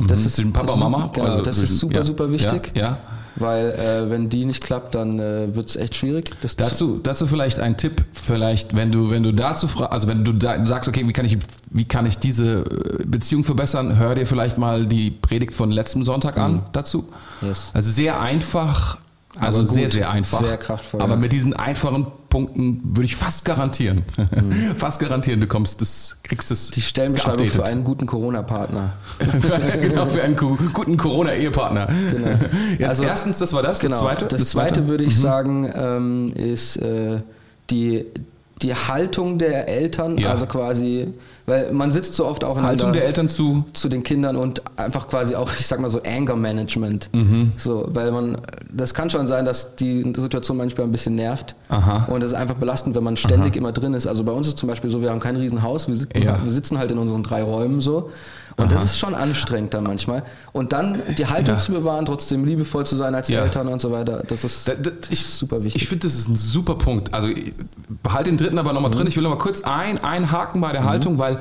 Das 0.07 0.25
ist 0.27 0.37
Zwischen 0.37 0.53
Papa 0.53 0.73
und 0.73 0.79
super- 0.79 0.91
Mama? 0.91 1.11
Genau, 1.13 1.27
Also 1.27 1.43
das 1.43 1.57
zwischen- 1.59 1.73
ist 1.73 1.79
super, 1.81 1.95
ja, 1.97 2.05
super 2.05 2.31
wichtig. 2.31 2.73
Ja, 2.75 2.83
ja. 2.83 2.99
Weil 3.37 3.71
äh, 3.73 4.11
wenn 4.11 4.29
die 4.29 4.45
nicht 4.45 4.65
klappt, 4.65 4.95
dann 4.95 5.19
äh, 5.19 5.55
wird 5.55 5.69
es 5.69 5.77
echt 5.77 5.95
schwierig. 5.95 6.31
Das 6.41 6.57
Dazu, 6.57 6.99
dazu 7.03 7.27
vielleicht 7.27 7.61
ein 7.61 7.77
Tipp, 7.77 8.05
vielleicht, 8.13 8.75
wenn 8.75 8.91
du, 8.91 9.11
wenn 9.11 9.23
du 9.23 9.33
dazu 9.33 9.69
also 9.91 10.09
wenn 10.09 10.25
du 10.25 10.33
da 10.33 10.65
sagst, 10.65 10.89
okay, 10.89 11.07
wie 11.07 11.13
kann 11.13 11.25
ich, 11.25 11.39
wie 11.71 11.85
kann 11.85 12.07
ich 12.07 12.19
diese 12.19 12.61
äh, 12.61 13.05
Beziehung 13.07 13.45
verbessern, 13.45 13.99
hör 13.99 14.15
dir 14.15 14.27
vielleicht 14.27 14.59
mal 14.59 14.87
die 14.87 15.11
Predigt 15.11 15.55
von 15.55 15.71
letztem 15.71 16.03
Sonntag 16.03 16.39
an 16.39 16.63
dazu. 16.73 17.09
Yes. 17.41 17.71
Also 17.75 17.91
sehr 17.91 18.21
einfach, 18.21 18.99
also 19.39 19.61
gut, 19.61 19.71
sehr, 19.71 19.89
sehr 19.89 20.11
einfach. 20.11 20.41
sehr 20.41 20.57
kraftvoll, 20.57 21.01
Aber 21.03 21.15
ja. 21.15 21.19
mit 21.21 21.33
diesen 21.33 21.53
einfachen 21.55 22.07
Punkten 22.31 22.81
würde 22.85 23.05
ich 23.05 23.15
fast 23.17 23.45
garantieren, 23.45 24.05
Mhm. 24.17 24.75
fast 24.77 25.01
garantieren, 25.01 25.41
du 25.41 25.47
kommst 25.47 25.81
das, 25.81 26.17
kriegst 26.23 26.51
es 26.51 26.71
die 26.71 26.81
Stellenbeschreibung 26.81 27.39
für 27.39 27.45
geupdatet. 27.53 27.73
einen 27.73 27.85
guten 27.85 28.07
Corona-Partner. 28.07 28.95
genau, 29.81 30.09
für 30.09 30.23
einen 30.23 30.37
gu- 30.37 30.57
guten 30.73 30.97
Corona-Ehepartner. 30.97 31.87
Genau. 31.87 32.29
Jetzt 32.79 32.89
Also- 32.89 33.05
erstens, 33.05 33.39
das 33.39 33.53
war 33.53 33.63
das, 33.63 33.81
Genau. 33.81 33.91
das 33.93 34.01
zweite. 34.01 34.27
Das, 34.27 34.45
zweite 34.47 34.89
würde 34.89 35.05
Mhm. 35.05 35.09
ich 35.11 35.19
sagen, 35.19 35.73
ähm, 35.75 36.33
ist 36.35 36.77
äh, 36.79 37.21
die, 37.71 38.07
die 38.63 38.75
Haltung 38.75 39.39
der 39.39 39.69
Eltern, 39.69 40.19
Ja. 40.19 40.31
also 40.31 40.47
quasi, 40.47 41.09
weil 41.49 41.73
man 41.73 41.91
sitzt 41.91 42.15
so 42.15 42.25
oft 42.27 42.45
aufeinander. 42.45 42.69
Haltung 42.69 42.93
der 42.93 43.05
Eltern 43.07 43.29
zu 43.29 43.65
zu 43.73 43.89
den 43.89 44.03
Kindern 44.05 44.37
und 44.37 44.63
einfach 44.77 45.09
quasi 45.09 45.35
auch, 45.35 45.51
ich 45.59 45.67
sag 45.67 45.81
mal 45.81 45.91
so, 45.91 46.01
Anger 46.05 46.37
Management. 46.37 47.11
Mhm. 47.13 47.53
So, 47.57 47.87
weil 47.89 48.13
man, 48.13 48.39
das 48.73 48.95
kann 48.95 49.11
schon 49.11 49.27
sein, 49.27 49.45
dass 49.45 49.75
die 49.77 50.13
Situation 50.17 50.57
manchmal 50.57 50.87
ein 50.87 50.93
bisschen 50.93 51.17
nervt. 51.17 51.57
Aha. 51.69 52.07
Und 52.09 52.23
es 52.23 52.33
ist 52.33 52.39
einfach 52.39 52.55
belastend, 52.57 52.95
wenn 52.95 53.03
man 53.05 53.17
ständig 53.17 53.57
immer 53.57 53.73
drin 53.73 53.95
ist. 53.95 54.07
Also 54.07 54.23
bei 54.23 54.33
uns 54.33 54.47
ist 54.47 54.59
zum 54.59 54.69
Beispiel 54.69 54.91
so, 54.91 55.01
wir 55.03 55.11
haben 55.11 55.21
kein 55.21 55.37
Riesenhaus, 55.37 55.89
wir 55.89 55.95
sitzen, 55.97 56.23
Ja. 56.23 56.39
wir 56.43 56.53
sitzen 56.53 56.79
halt 56.79 56.91
in 56.93 56.99
unseren 56.99 57.23
drei 57.25 57.43
Räumen 57.43 57.81
so. 57.81 58.11
Und 58.57 58.73
das 58.73 58.83
ist 58.83 58.99
schon 58.99 59.15
anstrengend 59.15 59.73
dann 59.73 59.85
manchmal. 59.85 60.25
Und 60.53 60.73
dann 60.73 61.01
die 61.17 61.27
Haltung 61.27 61.55
Ja. 61.55 61.61
zu 61.61 61.71
bewahren, 61.73 62.05
trotzdem 62.07 62.45
liebevoll 62.45 62.85
zu 62.85 62.97
sein 62.97 63.15
als 63.15 63.29
Ja. 63.29 63.43
Eltern 63.43 63.69
und 63.69 63.81
so 63.81 63.93
weiter, 63.93 64.25
das 64.27 64.43
ist 64.43 64.67
Da- 64.69 64.75
da- 64.75 64.91
ich, 65.11 65.25
super 65.25 65.63
wichtig. 65.63 65.81
Ich 65.83 65.89
finde, 65.89 66.09
das 66.09 66.17
ist 66.19 66.29
ein 66.29 66.35
super 66.37 66.75
Punkt. 66.75 67.15
Also 67.15 67.29
behalte 68.03 68.31
den 68.31 68.37
dritten 68.37 68.59
aber 68.59 68.73
nochmal 68.73 68.91
drin. 68.91 69.07
Ich 69.07 69.15
will 69.17 69.23
nochmal 69.23 69.39
kurz 69.39 69.63
ein, 69.63 70.03
einhaken 70.03 70.61
bei 70.61 70.73
der 70.73 70.85
Haltung, 70.85 71.19
weil 71.19 71.38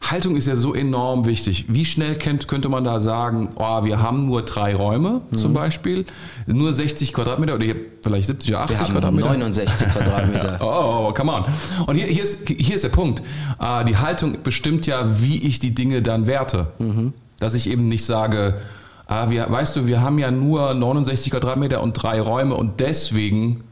Haltung 0.00 0.36
ist 0.36 0.46
ja 0.46 0.56
so 0.56 0.74
enorm 0.74 1.26
wichtig. 1.26 1.66
Wie 1.68 1.84
schnell 1.84 2.16
könnte 2.16 2.68
man 2.68 2.84
da 2.84 3.00
sagen, 3.00 3.50
oh, 3.56 3.84
wir 3.84 4.00
haben 4.00 4.26
nur 4.26 4.42
drei 4.42 4.74
Räume 4.74 5.22
zum 5.34 5.52
Beispiel, 5.52 6.06
nur 6.46 6.72
60 6.72 7.12
Quadratmeter 7.12 7.56
oder 7.56 7.66
vielleicht 8.02 8.28
70 8.28 8.50
oder 8.50 8.60
80 8.60 8.78
wir 8.78 8.86
haben 8.86 8.92
Quadratmeter? 8.94 9.28
69 9.28 9.88
Quadratmeter. 9.88 10.58
Oh, 10.68 11.12
come 11.12 11.32
on. 11.32 11.44
Und 11.86 11.96
hier, 11.96 12.06
hier, 12.06 12.22
ist, 12.22 12.48
hier 12.48 12.76
ist 12.76 12.84
der 12.84 12.90
Punkt. 12.90 13.22
Äh, 13.60 13.84
die 13.84 13.96
Haltung 13.96 14.38
bestimmt 14.42 14.86
ja, 14.86 15.20
wie 15.20 15.46
ich 15.46 15.58
die 15.58 15.74
Dinge 15.74 16.00
dann 16.02 16.26
werte. 16.26 16.68
Dass 17.38 17.54
ich 17.54 17.68
eben 17.68 17.88
nicht 17.88 18.04
sage, 18.04 18.60
ah, 19.06 19.30
wir, 19.30 19.50
weißt 19.50 19.76
du, 19.76 19.86
wir 19.86 20.00
haben 20.00 20.18
ja 20.18 20.30
nur 20.30 20.74
69 20.74 21.32
Quadratmeter 21.32 21.82
und 21.82 21.94
drei 21.94 22.20
Räume 22.20 22.54
und 22.54 22.80
deswegen, 22.80 23.64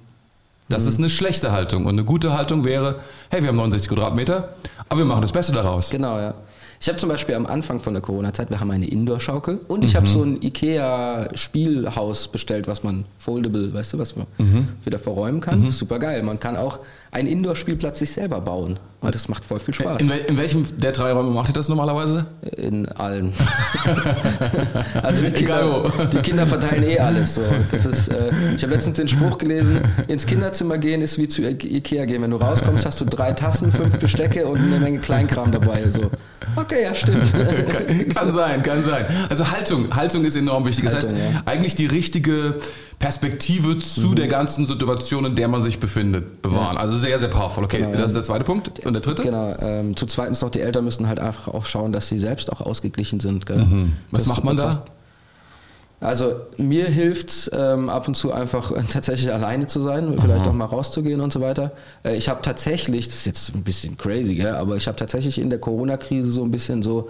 das 0.68 0.87
ist 0.87 0.99
eine 0.99 1.11
schlechte 1.11 1.52
Haltung. 1.52 1.87
Und 1.87 1.94
eine 1.94 2.04
gute 2.04 2.32
Haltung 2.32 2.64
wäre, 2.64 2.96
hey, 3.30 3.42
wir 3.42 3.49
haben 3.49 3.56
69 3.56 3.88
Quadratmeter, 3.88 4.50
aber 4.88 4.99
wir 4.99 5.04
machen 5.04 5.23
das 5.23 5.32
Beste 5.32 5.52
daraus. 5.52 5.90
Genau, 5.90 6.18
ja. 6.18 6.35
Ich 6.80 6.88
habe 6.88 6.99
zum 6.99 7.09
Beispiel 7.09 7.35
am 7.35 7.47
Anfang 7.47 7.80
von 7.80 7.95
der 7.95 8.02
Corona-Zeit, 8.02 8.50
wir 8.50 8.61
haben 8.61 8.71
eine 8.71 8.87
Indoor-Schaukel 8.87 9.61
und 9.68 9.85
ich 9.85 9.92
Mhm. 9.95 9.97
habe 9.97 10.06
so 10.06 10.23
ein 10.23 10.42
Ikea-Spielhaus 10.42 12.28
bestellt, 12.28 12.68
was 12.68 12.83
man 12.85 13.04
foldable, 13.18 13.73
weißt 13.73 13.95
du, 13.95 13.99
was 13.99 14.14
man 14.16 14.26
Mhm. 14.38 14.68
wieder 14.85 14.99
verräumen 14.99 15.40
kann. 15.40 15.71
Super 15.71 15.99
geil. 15.99 16.23
Man 16.23 16.38
kann 16.38 16.56
auch 16.56 16.80
einen 17.12 17.28
Indoor-Spielplatz 17.28 17.99
sich 18.00 18.12
selber 18.12 18.40
bauen 18.42 18.78
und 19.00 19.14
das 19.14 19.28
macht 19.28 19.45
voll 19.45 19.59
viel 19.59 19.73
Spaß. 19.75 20.00
In, 20.02 20.09
wel 20.11 20.18
in 20.28 20.37
welchem 20.37 20.64
der 20.78 20.92
drei 20.92 21.12
Räume 21.12 21.30
macht 21.30 21.49
ihr 21.49 21.54
das 21.54 21.68
normalerweise? 21.68 22.26
In 22.56 22.87
allen. 22.90 23.33
also 25.02 25.23
die 25.23 25.30
Kinder, 25.33 25.90
die 26.12 26.18
Kinder 26.18 26.47
verteilen 26.47 26.83
eh 26.85 26.99
alles. 26.99 27.37
So. 27.37 27.42
Das 27.71 27.87
ist, 27.87 28.09
äh, 28.09 28.30
ich 28.56 28.62
habe 28.62 28.75
letztens 28.75 28.97
den 28.97 29.09
Spruch 29.09 29.38
gelesen, 29.38 29.80
ins 30.09 30.26
Kinderzimmer 30.26 30.76
gehen 30.78 31.00
ist 31.00 31.16
wie 31.18 31.28
zu 31.28 31.42
Ikea 31.42 32.04
gehen. 32.04 32.21
Wenn 32.23 32.30
du 32.33 32.37
rauskommst, 32.37 32.85
hast 32.85 33.00
du 33.00 33.04
drei 33.06 33.33
Tassen, 33.33 33.73
fünf 33.73 33.99
Bestecke 33.99 34.47
und 34.47 34.59
eine 34.59 34.78
Menge 34.78 34.99
Kleinkram 34.99 35.52
dabei. 35.52 35.88
So. 35.90 36.11
Okay, 36.56 36.65
ja, 36.73 36.94
stimmt. 36.94 37.32
kann, 37.32 38.08
kann 38.14 38.32
sein, 38.32 38.62
kann 38.62 38.82
sein. 38.82 39.06
Also 39.28 39.50
Haltung, 39.50 39.94
Haltung 39.94 40.25
ist 40.25 40.37
enorm 40.37 40.66
wichtig. 40.66 40.85
Das 40.85 40.94
Haltung, 40.94 41.18
heißt, 41.18 41.35
ja. 41.35 41.42
eigentlich 41.44 41.75
die 41.75 41.87
richtige 41.87 42.54
Perspektive 42.99 43.78
zu 43.78 44.14
der 44.14 44.28
ganzen 44.28 44.66
Situation, 44.66 45.25
in 45.26 45.35
der 45.35 45.49
man 45.49 45.62
sich 45.62 45.78
befindet, 45.78 46.42
bewahren. 46.42 46.76
Also 46.76 46.96
sehr, 46.96 47.18
sehr 47.18 47.28
powerful. 47.28 47.64
Okay, 47.64 47.78
Genau, 47.78 47.90
ja. 47.90 47.96
das 47.96 48.08
ist 48.08 48.16
der 48.16 48.25
zweite 48.25 48.44
Punkt. 48.44 48.85
Und 48.87 48.94
der 48.94 49.02
dritte? 49.02 49.23
Genau. 49.23 49.54
Ähm, 49.61 49.96
zu 49.96 50.06
zweitens 50.06 50.40
noch, 50.40 50.50
die 50.50 50.61
Eltern 50.61 50.85
müssen 50.85 51.06
halt 51.06 51.18
einfach 51.18 51.49
auch 51.49 51.66
schauen, 51.66 51.92
dass 51.92 52.08
sie 52.08 52.18
selbst 52.18 52.50
auch 52.50 52.61
ausgeglichen 52.61 53.20
sind. 53.20 53.44
Gell? 53.46 53.66
Was 54.11 54.25
Das 54.25 54.28
macht 54.28 54.44
man 54.44 54.56
da? 54.56 54.82
Also 55.98 56.42
mir 56.58 56.86
hilft 56.86 57.50
ähm, 57.54 57.88
ab 57.88 58.06
und 58.06 58.16
zu 58.16 58.30
einfach 58.32 58.70
äh, 58.70 58.82
tatsächlich 58.90 59.32
alleine 59.32 59.66
zu 59.66 59.80
sein, 59.80 60.14
vielleicht 60.20 60.46
auch 60.46 60.52
mal 60.52 60.66
rauszugehen 60.66 61.20
und 61.22 61.32
so 61.32 61.40
weiter. 61.40 61.72
Äh, 62.04 62.16
ich 62.16 62.28
habe 62.28 62.42
tatsächlich, 62.42 63.06
das 63.06 63.16
ist 63.18 63.26
jetzt 63.26 63.54
ein 63.54 63.62
bisschen 63.62 63.96
crazy, 63.96 64.34
gell, 64.34 64.54
aber 64.54 64.76
ich 64.76 64.86
habe 64.88 64.96
tatsächlich 64.96 65.38
in 65.38 65.48
der 65.48 65.58
Corona-Krise 65.58 66.30
so 66.30 66.44
ein 66.44 66.50
bisschen 66.50 66.82
so 66.82 67.08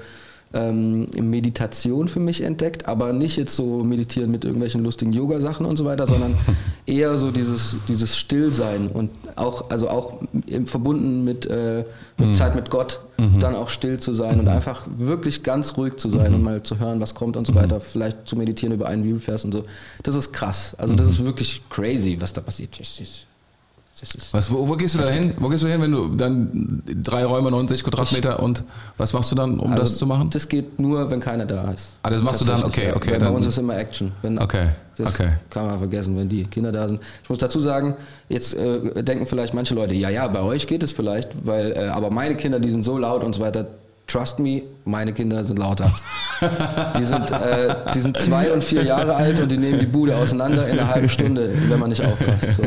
ähm, 0.53 1.07
Meditation 1.19 2.09
für 2.09 2.21
mich 2.21 2.43
entdeckt, 2.43 2.89
aber 2.89 3.13
nicht 3.13 3.37
jetzt 3.37 3.57
so 3.57 3.85
meditieren 3.85 4.31
mit 4.31 4.45
irgendwelchen 4.45 4.85
lustigen 4.85 5.13
Yoga-Sachen 5.13 5.67
und 5.67 5.77
so 5.77 5.85
weiter, 5.85 6.07
sondern 6.07 6.35
eher 6.87 7.17
so 7.19 7.31
dieses, 7.31 7.77
dieses 7.89 8.17
Stillsein 8.17 8.89
und 8.89 9.11
auch, 9.35 9.71
also 9.71 9.89
auch 9.89 10.21
verbunden 10.67 11.25
mit, 11.25 11.47
äh, 11.47 11.85
mit 12.19 12.37
Zeit 12.37 12.55
mit 12.55 12.71
Gott, 12.71 13.01
dann 13.41 13.55
auch 13.55 13.71
still 13.71 13.99
zu 13.99 14.13
sein 14.13 14.41
und 14.41 14.49
einfach 14.49 14.87
wirklich 14.95 15.43
ganz 15.43 15.77
ruhig 15.77 15.97
zu 15.97 16.09
sein 16.09 16.35
und 16.35 16.43
mal 16.43 16.63
zu 16.63 16.79
hören, 16.79 17.01
was 17.01 17.15
kommt 17.15 17.37
und 17.37 17.47
so 17.47 17.55
weiter, 17.55 17.81
vielleicht 17.81 18.29
zu 18.29 18.37
meditieren 18.37 18.75
über 18.75 18.89
einen 18.89 19.03
Bibelvers 19.03 19.45
und 19.45 19.53
so. 19.53 19.65
Das 20.03 20.15
ist 20.15 20.33
krass. 20.33 20.75
Also 20.79 20.95
das 20.95 21.09
ist 21.09 21.25
wirklich 21.25 21.63
crazy, 21.71 22.19
was 22.21 22.33
da 22.33 22.43
passiert. 22.43 22.79
Ist 22.79 23.27
Was, 24.33 24.51
wo, 24.51 24.69
wo 24.69 24.75
gehst 24.75 24.95
du 24.95 24.99
da 24.99 25.09
hin? 25.09 25.33
Wo 25.39 25.49
gehst 25.49 25.65
du 25.65 25.69
hin, 25.69 25.81
wenn 25.81 25.91
du 25.91 26.15
dann 26.15 26.83
drei 27.03 27.25
Räume, 27.25 27.51
90 27.51 27.83
Quadratmeter 27.83 28.43
und 28.43 28.63
was 28.99 29.15
machst 29.15 29.33
du 29.33 29.37
dann, 29.37 29.59
um 29.59 29.73
also 29.73 29.85
das 29.85 29.97
zu 29.97 30.07
machen? 30.07 30.29
Das 30.31 30.47
geht 30.49 30.79
nur, 30.79 31.11
wenn 31.11 31.19
keiner 31.19 31.47
da 31.47 31.71
ist. 31.71 31.95
Ah, 32.03 32.11
das 32.11 32.21
machst 32.21 32.43
du 32.43 32.45
dann? 32.45 32.63
Okay, 32.65 32.93
okay, 32.95 33.13
Weil 33.13 33.21
bei 33.21 33.31
uns 33.31 33.47
ist 33.47 33.57
immer 33.57 33.79
Action. 33.79 34.13
Wenn, 34.21 34.39
Okay, 34.39 34.69
Das 34.97 35.15
okay. 35.15 35.31
kann 35.49 35.67
man 35.67 35.79
vergessen, 35.79 36.15
wenn 36.19 36.29
die 36.29 36.45
Kinder 36.45 36.73
da 36.73 36.89
sind. 36.89 37.01
Ich 37.23 37.31
muss 37.31 37.39
dazu 37.39 37.59
sagen, 37.59 37.95
jetzt 38.29 38.53
äh, 38.55 39.03
denken 39.03 39.25
vielleicht 39.25 39.55
manche 39.55 39.75
Leute, 39.75 39.95
ja, 39.95 40.11
ja, 40.11 40.29
bei 40.29 40.43
euch 40.43 40.67
geht 40.67 40.83
es 40.83 40.93
vielleicht, 40.93 41.47
weil, 41.47 41.73
äh, 41.73 41.87
aber 41.87 42.11
meine 42.11 42.37
Kinder, 42.37 42.61
die 42.61 42.71
sind 42.71 42.85
so 42.85 42.99
laut 42.99 43.25
und 43.25 43.35
so 43.35 43.41
weiter. 43.41 43.67
Trust 44.07 44.39
me, 44.39 44.63
meine 44.85 45.15
Kinder 45.15 45.43
sind 45.43 45.59
lauter. 45.59 45.91
Die 46.99 47.05
sind, 47.05 47.31
äh, 47.31 47.75
die 47.95 48.01
sind 48.01 48.17
zwei 48.19 48.53
und 48.53 48.63
vier 48.63 48.83
Jahre 48.85 49.15
alt 49.15 49.41
und 49.41 49.51
die 49.51 49.57
nehmen 49.57 49.79
die 49.81 49.87
Bude 49.87 50.15
auseinander 50.17 50.67
in 50.69 50.79
einer 50.79 50.89
halben 50.89 51.09
Stunde, 51.09 51.51
wenn 51.69 51.79
man 51.81 51.91
nicht 51.91 52.05
aufpasst. 52.05 52.53
So. 52.57 52.63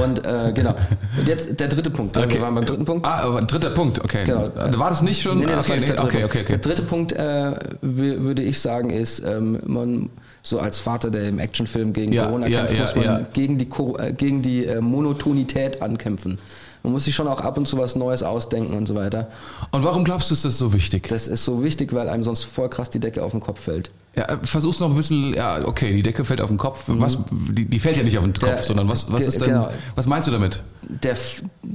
Und 0.00 0.24
äh, 0.24 0.52
genau. 0.54 0.74
Und 1.18 1.28
jetzt 1.28 1.58
der 1.58 1.68
dritte 1.68 1.90
Punkt. 1.90 2.16
Okay. 2.16 2.34
Wir 2.34 2.40
waren 2.40 2.54
beim 2.54 2.64
dritten 2.64 2.84
Punkt. 2.84 3.06
Ah, 3.06 3.20
aber 3.24 3.42
dritter 3.42 3.70
Punkt, 3.70 4.02
okay. 4.04 4.24
Genau. 4.24 4.50
War 4.54 4.90
das 4.90 5.02
nicht 5.02 5.22
schon? 5.22 5.38
Nee, 5.38 5.46
nee, 5.46 5.52
das 5.52 5.60
okay, 5.66 5.70
war 5.70 5.76
nicht 5.76 5.88
der 5.88 5.96
dritte 5.96 6.08
okay, 6.08 6.20
Punkt. 6.20 6.34
okay, 6.34 6.42
okay. 6.44 6.52
Der 6.52 6.58
dritte 6.58 6.82
Punkt, 6.82 7.12
äh, 7.12 7.52
wü- 7.84 8.20
würde 8.20 8.42
ich 8.42 8.60
sagen, 8.60 8.90
ist, 8.90 9.20
ähm, 9.24 9.58
man 9.66 10.10
so 10.42 10.58
als 10.60 10.78
Vater, 10.78 11.10
der 11.10 11.24
im 11.24 11.38
Actionfilm 11.38 11.92
gegen 11.92 12.12
Ja, 12.12 12.24
Corona 12.26 12.46
kämpft, 12.48 12.72
ja, 12.74 12.80
muss 12.80 12.94
man 12.96 13.26
gegen 13.32 13.58
die, 13.58 13.66
äh, 13.98 14.12
gegen 14.12 14.42
die 14.42 14.66
äh, 14.66 14.80
Monotonität 14.80 15.82
ankämpfen. 15.82 16.38
Man 16.82 16.92
muss 16.92 17.04
sich 17.04 17.14
schon 17.14 17.26
auch 17.28 17.40
ab 17.40 17.56
und 17.58 17.66
zu 17.66 17.76
was 17.78 17.96
Neues 17.96 18.22
ausdenken 18.22 18.74
und 18.74 18.86
so 18.86 18.94
weiter. 18.94 19.28
Und 19.72 19.84
warum 19.84 20.04
glaubst 20.04 20.30
du, 20.30 20.34
ist 20.34 20.44
das 20.44 20.58
so 20.58 20.72
wichtig? 20.72 21.08
Das 21.08 21.26
ist 21.28 21.44
so 21.44 21.62
wichtig, 21.62 21.92
weil 21.92 22.08
einem 22.08 22.22
sonst 22.22 22.44
voll 22.44 22.68
krass 22.68 22.90
die 22.90 23.00
Decke 23.00 23.22
auf 23.24 23.32
den 23.32 23.40
Kopf 23.40 23.60
fällt. 23.60 23.90
Ja, 24.16 24.24
äh, 24.24 24.38
versuch's 24.42 24.80
noch 24.80 24.88
ein 24.90 24.96
bisschen, 24.96 25.34
ja, 25.34 25.66
okay, 25.66 25.92
die 25.92 26.02
Decke 26.02 26.24
fällt 26.24 26.40
auf 26.40 26.48
den 26.48 26.56
Kopf. 26.58 26.84
Was, 26.86 27.18
die, 27.52 27.64
die 27.66 27.78
fällt 27.78 27.96
ja 27.96 28.02
nicht 28.02 28.16
auf 28.18 28.24
den 28.24 28.32
Kopf, 28.32 28.44
Der- 28.48 28.62
sondern 28.62 28.88
was, 28.88 29.12
was 29.12 29.26
ist 29.26 29.40
denn, 29.40 29.48
genau. 29.48 29.70
was 29.94 30.06
meinst 30.06 30.26
du 30.28 30.32
damit? 30.32 30.62
Der, 30.88 31.16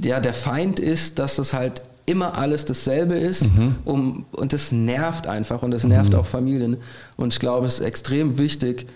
ja, 0.02 0.20
der 0.20 0.34
Feind 0.34 0.80
ist, 0.80 1.18
dass 1.18 1.36
das 1.36 1.52
halt 1.52 1.82
immer 2.06 2.36
alles 2.36 2.66
dasselbe 2.66 3.14
ist 3.14 3.50
um, 3.86 4.26
und 4.32 4.52
das 4.52 4.72
nervt 4.72 5.26
einfach 5.26 5.62
und 5.62 5.70
das 5.70 5.84
nervt 5.84 6.14
auch 6.14 6.26
Familien. 6.26 6.76
Und 7.16 7.32
ich 7.32 7.40
glaube, 7.40 7.64
es 7.66 7.74
ist 7.74 7.86
extrem 7.86 8.36
wichtig, 8.36 8.86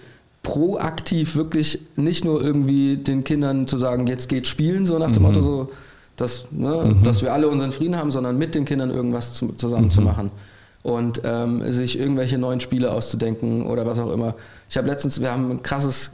proaktiv 0.43 1.35
wirklich 1.37 1.79
nicht 1.97 2.25
nur 2.25 2.43
irgendwie 2.43 2.97
den 2.97 3.25
Kindern 3.25 3.67
zu 3.67 3.79
sagen, 3.79 4.07
jetzt 4.07 4.29
geht 4.29 4.47
spielen, 4.47 4.87
so 4.87 4.99
nach 4.99 5.13
dem 5.13 5.23
Motto 5.25 5.43
so, 5.43 5.71
dass, 6.19 6.47
ne, 6.51 6.97
dass 7.03 7.23
wir 7.23 7.33
alle 7.33 7.49
unseren 7.49 7.73
Frieden 7.73 7.97
haben, 7.97 8.11
sondern 8.11 8.37
mit 8.37 8.55
den 8.55 8.65
Kindern 8.65 8.91
irgendwas 8.91 9.33
zu, 9.35 9.53
zusammen 9.53 9.91
zu 9.91 10.03
machen. 10.03 10.31
Und 10.83 11.23
ähm, 11.25 11.73
sich 11.73 11.99
irgendwelche 11.99 12.39
neuen 12.39 12.61
Spiele 12.61 12.93
auszudenken 12.93 13.67
oder 13.67 13.85
was 13.85 13.99
auch 13.99 14.13
immer. 14.13 14.35
Ich 14.71 14.77
habe 14.77 14.87
letztens, 14.87 15.21
wir 15.21 15.33
haben 15.33 15.51
ein 15.51 15.63
krasses, 15.63 16.11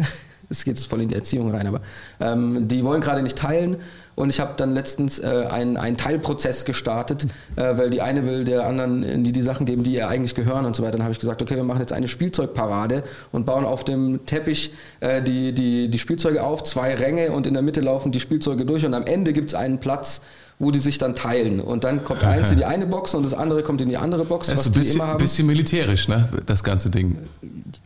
es 0.51 0.65
geht 0.65 0.79
voll 0.79 1.03
in 1.03 1.09
die 1.09 1.15
Erziehung 1.15 1.51
rein, 1.51 1.67
aber 1.67 1.81
ähm, 2.21 2.69
die 2.69 2.85
wollen 2.85 3.01
gerade 3.01 3.23
nicht 3.23 3.39
teilen 3.39 3.77
und 4.17 4.31
ich 4.31 4.41
habe 4.41 4.53
dann 4.57 4.75
letztens 4.75 5.19
äh, 5.19 5.47
einen, 5.51 5.77
einen 5.77 5.97
Teilprozess 5.97 6.65
gestartet, 6.65 7.27
äh, 7.57 7.77
weil 7.77 7.91
die 7.91 8.01
eine 8.01 8.27
will 8.27 8.45
der 8.45 8.67
anderen 8.67 9.03
äh, 9.03 9.19
die, 9.19 9.33
die 9.33 9.43
Sachen 9.43 9.67
geben, 9.67 9.83
die 9.83 9.95
ihr 9.95 10.09
eigentlich 10.09 10.35
gehören 10.35 10.67
und 10.67 10.77
so 10.77 10.83
weiter. 10.83 10.93
Dann 10.93 11.03
habe 11.03 11.13
ich 11.13 11.19
gesagt, 11.19 11.43
okay, 11.43 11.57
wir 11.57 11.65
machen 11.65 11.81
jetzt 11.81 11.93
eine 11.93 12.07
Spielzeugparade 12.07 13.03
und 13.33 13.45
bauen 13.45 13.65
auf 13.65 13.85
dem 13.85 14.25
Teppich 14.27 14.73
äh, 15.01 15.21
die, 15.21 15.53
die, 15.53 15.89
die 15.89 15.99
Spielzeuge 15.99 16.45
auf, 16.45 16.63
zwei 16.63 16.95
Ränge 16.95 17.33
und 17.33 17.47
in 17.47 17.55
der 17.55 17.63
Mitte 17.63 17.81
laufen 17.81 18.13
die 18.13 18.21
Spielzeuge 18.21 18.65
durch 18.65 18.87
und 18.87 18.95
am 18.95 19.05
Ende 19.05 19.33
gibt 19.33 19.49
es 19.51 19.55
einen 19.55 19.79
Platz, 19.79 20.21
wo 20.59 20.71
die 20.71 20.79
sich 20.79 20.99
dann 20.99 21.15
teilen. 21.17 21.61
Und 21.61 21.85
dann 21.85 22.05
kommt 22.05 22.23
eins 22.25 22.51
in 22.53 22.59
die 22.59 22.65
eine 22.65 22.87
Box 22.87 23.15
und 23.15 23.25
das 23.25 23.35
andere 23.35 23.63
kommt 23.63 23.81
in 23.81 23.89
die 23.89 23.97
andere 23.97 24.25
Box, 24.25 24.47
Das 24.49 24.57
was 24.59 24.63
ist 24.63 24.69
ein 24.69 24.73
die 24.75 24.79
bisschen, 24.81 24.97
immer 25.01 25.07
haben. 25.09 25.19
bisschen 25.19 25.47
militärisch, 25.47 26.09
ne, 26.09 26.29
das 26.47 26.63
ganze 26.63 26.91
Ding. 26.91 27.19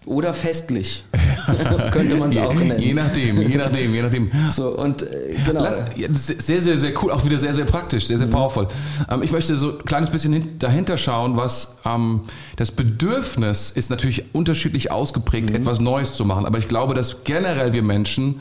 Oder 0.04 0.34
festlich, 0.34 1.04
könnte 1.92 2.16
man 2.16 2.28
es 2.30 2.36
auch 2.36 2.52
nennen. 2.54 2.78
je 2.78 2.92
nachdem, 2.94 3.40
je 3.42 3.56
nachdem, 3.56 3.94
je 3.94 4.02
nachdem. 4.02 4.30
So, 4.48 4.68
und 4.76 5.02
äh, 5.02 5.34
genau. 5.46 5.66
Sehr, 6.12 6.60
sehr, 6.62 6.78
sehr 6.78 6.92
cool, 7.02 7.10
auch 7.10 7.24
wieder 7.24 7.38
sehr, 7.38 7.54
sehr 7.54 7.64
praktisch, 7.64 8.06
sehr, 8.06 8.18
sehr 8.18 8.26
Mhm. 8.26 8.32
powerful. 8.32 8.68
Ähm, 9.10 9.22
ich 9.22 9.32
möchte 9.32 9.56
so 9.56 9.78
ein 9.78 9.84
kleines 9.84 10.10
bisschen 10.10 10.32
hin, 10.34 10.58
dahinter 10.58 10.98
schauen, 10.98 11.36
was 11.36 11.76
ähm, 11.86 12.20
das 12.56 12.70
Bedürfnis 12.70 13.70
ist 13.70 13.90
natürlich 13.90 14.24
unterschiedlich 14.34 14.86
Mhm. 14.86 14.90
ausgeprägt, 14.92 15.50
etwas 15.50 15.80
Neues 15.80 16.12
zu 16.12 16.24
machen. 16.24 16.44
Aber 16.46 16.58
ich 16.58 16.68
glaube, 16.68 16.94
dass 16.94 17.24
generell 17.24 17.72
wir 17.72 17.82
Menschen 17.82 18.40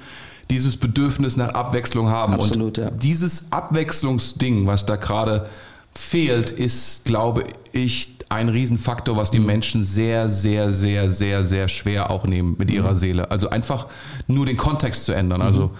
dieses 0.49 0.77
Bedürfnis 0.77 1.35
nach 1.37 1.49
Abwechslung 1.49 2.09
haben. 2.09 2.33
Absolut, 2.33 2.77
Und 2.77 2.83
ja. 2.85 2.91
dieses 2.91 3.51
Abwechslungsding, 3.51 4.65
was 4.67 4.85
da 4.85 4.95
gerade 4.95 5.47
fehlt, 5.93 6.51
ist, 6.51 7.05
glaube 7.05 7.43
ich, 7.71 8.15
ein 8.29 8.49
Riesenfaktor, 8.49 9.17
was 9.17 9.29
Mhm. 9.31 9.37
die 9.37 9.39
Menschen 9.45 9.83
sehr, 9.83 10.29
sehr, 10.29 10.71
sehr, 10.73 11.11
sehr, 11.11 11.45
sehr 11.45 11.67
schwer 11.67 12.11
auch 12.11 12.25
nehmen 12.25 12.55
mit 12.57 12.69
Mhm. 12.69 12.75
ihrer 12.75 12.95
Seele. 12.95 13.31
Also 13.31 13.49
einfach 13.49 13.87
nur 14.27 14.45
den 14.45 14.57
Kontext 14.57 15.05
zu 15.05 15.13
ändern. 15.13 15.41
Also 15.41 15.71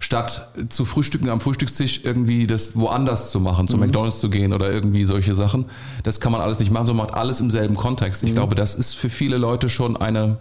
statt 0.00 0.48
zu 0.68 0.84
frühstücken 0.84 1.30
am 1.30 1.40
Frühstückstisch 1.40 2.00
irgendwie 2.04 2.46
das 2.46 2.76
woanders 2.76 3.30
zu 3.30 3.40
machen, 3.40 3.64
Mhm. 3.64 3.68
zu 3.68 3.76
McDonalds 3.78 4.20
zu 4.20 4.28
gehen 4.28 4.52
oder 4.52 4.70
irgendwie 4.70 5.06
solche 5.06 5.34
Sachen, 5.34 5.64
das 6.02 6.20
kann 6.20 6.30
man 6.30 6.40
alles 6.42 6.58
nicht 6.60 6.70
machen, 6.70 6.84
sondern 6.86 7.06
macht 7.06 7.16
alles 7.16 7.40
im 7.40 7.50
selben 7.50 7.74
Kontext. 7.74 8.22
Mhm. 8.22 8.28
Ich 8.28 8.34
glaube, 8.34 8.54
das 8.54 8.74
ist 8.74 8.94
für 8.94 9.08
viele 9.08 9.38
Leute 9.38 9.70
schon 9.70 9.96
eine, 9.96 10.36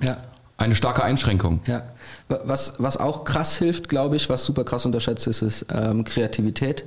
ja. 0.00 0.16
Eine 0.58 0.74
starke 0.74 1.02
Einschränkung. 1.02 1.60
Ja, 1.66 1.82
Wa- 2.28 2.40
was, 2.44 2.74
was 2.78 2.96
auch 2.98 3.24
krass 3.24 3.56
hilft, 3.56 3.88
glaube 3.88 4.16
ich, 4.16 4.28
was 4.28 4.44
super 4.44 4.64
krass 4.64 4.84
unterschätzt 4.84 5.26
ist, 5.26 5.40
ist 5.42 5.66
ähm, 5.72 6.04
Kreativität. 6.04 6.84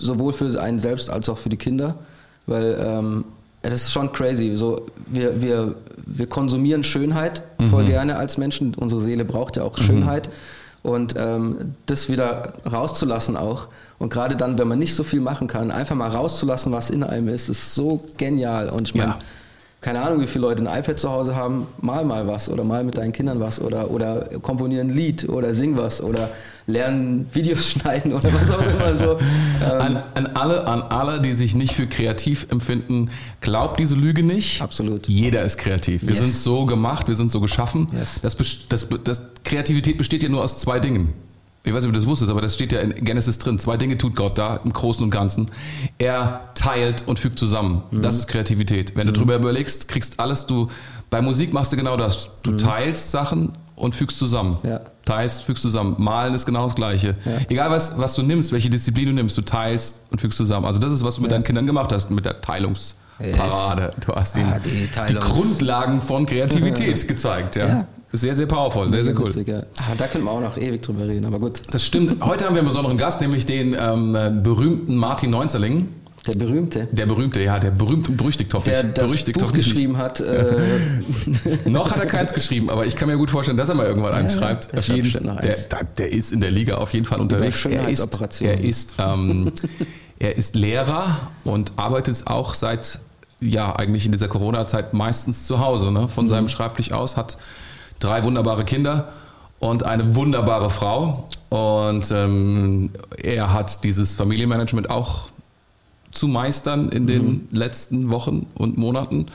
Sowohl 0.00 0.32
für 0.32 0.60
einen 0.60 0.78
selbst 0.78 1.10
als 1.10 1.28
auch 1.28 1.38
für 1.38 1.48
die 1.50 1.56
Kinder. 1.56 1.94
Weil 2.46 2.76
ähm, 2.82 3.24
das 3.62 3.74
ist 3.74 3.92
schon 3.92 4.10
crazy. 4.12 4.56
So, 4.56 4.86
wir, 5.06 5.40
wir, 5.42 5.74
wir 6.06 6.26
konsumieren 6.26 6.82
Schönheit 6.82 7.42
voll 7.70 7.84
gerne 7.84 8.16
als 8.16 8.38
Menschen. 8.38 8.74
Unsere 8.74 9.00
Seele 9.00 9.24
braucht 9.24 9.56
ja 9.56 9.62
auch 9.62 9.76
Schönheit. 9.78 10.30
Und 10.82 11.14
ähm, 11.18 11.74
das 11.84 12.08
wieder 12.08 12.54
rauszulassen 12.70 13.36
auch. 13.36 13.68
Und 13.98 14.10
gerade 14.10 14.34
dann, 14.36 14.58
wenn 14.58 14.66
man 14.66 14.78
nicht 14.78 14.94
so 14.94 15.02
viel 15.04 15.20
machen 15.20 15.46
kann, 15.46 15.70
einfach 15.70 15.94
mal 15.94 16.08
rauszulassen, 16.08 16.72
was 16.72 16.88
in 16.88 17.02
einem 17.02 17.28
ist, 17.28 17.50
ist 17.50 17.74
so 17.74 18.02
genial. 18.16 18.70
Und 18.70 18.88
ich 18.88 18.94
meine, 18.94 19.10
Ja. 19.10 19.18
Keine 19.80 20.02
Ahnung, 20.02 20.20
wie 20.20 20.26
viele 20.26 20.42
Leute 20.42 20.62
ein 20.68 20.78
iPad 20.78 20.98
zu 20.98 21.10
Hause 21.10 21.34
haben, 21.34 21.66
mal 21.80 22.04
mal 22.04 22.26
was 22.26 22.50
oder 22.50 22.64
mal 22.64 22.84
mit 22.84 22.98
deinen 22.98 23.12
Kindern 23.12 23.40
was 23.40 23.60
oder, 23.60 23.90
oder 23.90 24.28
komponieren 24.42 24.90
ein 24.90 24.94
Lied 24.94 25.26
oder 25.28 25.54
sing 25.54 25.78
was 25.78 26.02
oder 26.02 26.30
lernen 26.66 27.26
Videos 27.32 27.70
schneiden 27.70 28.12
oder 28.12 28.30
was 28.34 28.50
auch 28.50 28.60
immer 28.62 28.94
so. 28.96 29.16
Ähm, 29.62 29.80
An, 29.80 30.02
an, 30.14 30.26
alle, 30.34 30.66
an 30.66 30.80
alle, 30.80 31.20
die 31.20 31.34
sich 31.34 31.54
nicht 31.54 31.74
für 31.74 31.86
kreativ 31.86 32.46
empfinden, 32.50 33.10
glaubt 33.42 33.78
diese 33.78 33.94
Lüge 33.94 34.22
nicht. 34.22 34.62
Absolut. 34.62 35.06
Jeder 35.06 35.42
ist 35.42 35.58
kreativ. 35.58 36.00
Wir 36.02 36.10
Yes. 36.14 36.20
sind 36.20 36.32
so 36.34 36.64
gemacht, 36.64 37.08
wir 37.08 37.14
sind 37.14 37.30
so 37.30 37.40
geschaffen. 37.40 37.88
Yes. 37.92 38.20
Das, 38.22 38.36
das, 38.70 38.86
das, 39.04 39.22
Kreativität 39.44 39.98
besteht 39.98 40.22
ja 40.22 40.30
nur 40.30 40.42
aus 40.42 40.58
zwei 40.58 40.80
Dingen. 40.80 41.12
Ich 41.62 41.74
weiß 41.74 41.82
nicht, 41.82 41.88
ob 41.88 41.92
du 41.92 42.00
das 42.00 42.06
wusstest, 42.08 42.30
aber 42.30 42.40
das 42.40 42.54
steht 42.54 42.72
ja 42.72 42.80
in 42.80 42.94
Genesis 43.04 43.38
drin. 43.38 43.58
Zwei 43.58 43.76
Dinge 43.76 43.98
tut 43.98 44.16
Gott 44.16 44.38
da 44.38 44.60
im 44.64 44.72
Großen 44.72 45.04
und 45.04 45.10
Ganzen. 45.10 45.50
Er 45.98 46.40
teilt 46.54 47.04
und 47.06 47.18
fügt 47.18 47.38
zusammen. 47.38 47.82
Mhm. 47.90 48.00
Das 48.02 48.16
ist 48.16 48.28
Kreativität. 48.28 48.96
Wenn 48.96 49.06
du 49.06 49.12
drüber 49.12 49.36
überlegst, 49.36 49.86
kriegst 49.88 50.18
alles 50.20 50.46
du. 50.46 50.68
Bei 51.10 51.20
Musik 51.20 51.52
machst 51.52 51.70
du 51.72 51.76
genau 51.76 51.96
das. 51.98 52.30
Du 52.42 52.56
teilst 52.56 53.10
Sachen 53.10 53.52
und 53.76 53.94
fügst 53.94 54.18
zusammen. 54.18 54.56
Mhm. 54.62 54.68
Ja. 54.70 54.80
Teilst, 55.04 55.42
fügst 55.44 55.62
zusammen. 55.62 55.96
Malen 55.98 56.34
ist 56.34 56.46
genau 56.46 56.64
das 56.64 56.74
Gleiche. 56.76 57.14
Egal 57.48 57.70
was, 57.70 57.98
was 57.98 58.14
du 58.14 58.22
nimmst, 58.22 58.52
welche 58.52 58.70
Disziplin 58.70 59.06
du 59.06 59.12
nimmst, 59.12 59.36
du 59.36 59.42
teilst 59.42 60.00
und 60.10 60.18
fügst 60.20 60.38
zusammen. 60.38 60.64
Also 60.64 60.78
das 60.78 60.92
ist, 60.92 61.04
was 61.04 61.16
du 61.16 61.22
mit 61.22 61.30
deinen 61.32 61.44
Kindern 61.44 61.66
gemacht 61.66 61.92
hast, 61.92 62.10
mit 62.10 62.24
der 62.24 62.40
Teilungsparade. 62.40 63.90
Du 64.06 64.14
hast 64.14 64.36
ihnen 64.38 64.52
Ah, 64.52 64.58
die 64.58 64.88
die, 65.08 65.14
Grundlagen 65.18 66.00
von 66.00 66.24
Kreativität 66.26 67.06
gezeigt. 67.08 67.56
Ja. 67.56 67.86
Sehr, 68.12 68.34
sehr 68.34 68.46
powerful, 68.46 68.92
sehr, 68.92 69.04
sehr 69.04 69.18
cool. 69.18 69.26
witzig, 69.26 69.46
ja. 69.48 69.60
Ah, 69.78 69.94
da 69.96 70.08
könnten 70.08 70.26
wir 70.26 70.32
auch 70.32 70.40
noch 70.40 70.56
ewig 70.56 70.82
drüber 70.82 71.06
reden, 71.06 71.24
aber 71.26 71.38
gut. 71.38 71.62
Das 71.70 71.84
stimmt. 71.86 72.16
Heute 72.24 72.44
haben 72.44 72.54
wir 72.54 72.60
einen 72.60 72.68
besonderen 72.68 72.98
Gast, 72.98 73.20
nämlich 73.20 73.46
den 73.46 73.76
ähm, 73.80 74.42
berühmten 74.42 74.96
Martin 74.96 75.30
Neunzerling. 75.30 75.88
Der 76.26 76.34
berühmte, 76.34 76.86
Der 76.92 77.06
berühmte, 77.06 77.40
ja, 77.42 77.58
der 77.58 77.70
berühmt 77.70 78.08
und 78.10 78.16
berüchtigt, 78.18 78.52
hoffe 78.52 78.68
der 78.70 78.84
ich. 78.84 78.92
das 78.92 79.06
berüchtigt, 79.06 79.38
Buch 79.38 79.44
hoffentlich 79.46 79.66
nicht. 79.68 79.74
geschrieben 79.76 79.96
hat, 79.96 80.20
äh, 80.20 80.56
Noch 81.70 81.92
hat 81.92 81.98
er 82.00 82.06
keins 82.06 82.34
geschrieben, 82.34 82.68
aber 82.68 82.84
ich 82.84 82.94
kann 82.96 83.08
mir 83.08 83.16
gut 83.16 83.30
vorstellen, 83.30 83.56
dass 83.56 83.70
er 83.70 83.74
mal 83.74 83.86
irgendwann 83.86 84.12
eins 84.12 84.34
Ja, 84.34 84.40
schreibt. 84.40 84.72
der 84.72 84.80
Auf 84.80 84.84
schreibt 84.84 85.04
jeden, 85.04 85.26
noch 85.26 85.40
der, 85.40 85.52
eins. 85.52 85.68
der, 85.68 85.84
der 85.84 86.12
ist 86.12 86.32
in 86.32 86.40
der 86.42 86.50
Liga 86.50 86.74
auf 86.76 86.92
jeden 86.92 87.06
Fall 87.06 87.20
unterwegs. 87.20 87.64
Er 87.64 87.88
ist, 87.88 88.42
er 88.42 88.60
ist, 88.62 88.94
ähm, 88.98 89.50
er 90.18 90.36
ist 90.36 90.56
Lehrer 90.56 91.30
und 91.44 91.72
arbeitet 91.76 92.26
auch 92.26 92.52
seit, 92.52 92.98
ja, 93.40 93.74
eigentlich 93.74 94.04
in 94.04 94.12
dieser 94.12 94.28
Corona-Zeit 94.28 94.92
meistens 94.92 95.46
zu 95.46 95.58
Hause, 95.60 95.90
ne? 95.90 96.06
von 96.08 96.24
Mhm. 96.26 96.28
seinem 96.28 96.48
Schreibtisch 96.48 96.92
aus, 96.92 97.16
hat 97.16 97.38
drei 98.00 98.24
wunderbare 98.24 98.64
Kinder 98.64 99.08
und 99.60 99.84
eine 99.84 100.16
wunderbare 100.16 100.70
Frau. 100.70 101.28
Und 101.50 102.10
ähm, 102.10 102.90
er 103.22 103.52
hat 103.52 103.84
dieses 103.84 104.14
Familienmanagement 104.16 104.90
auch 104.90 105.28
zu 106.12 106.26
meistern 106.26 106.88
in 106.88 107.06
den 107.06 107.24
Mhm. 107.26 107.48
letzten 107.52 108.10
Wochen 108.10 108.46
und 108.54 108.76
Monaten. 108.78 109.26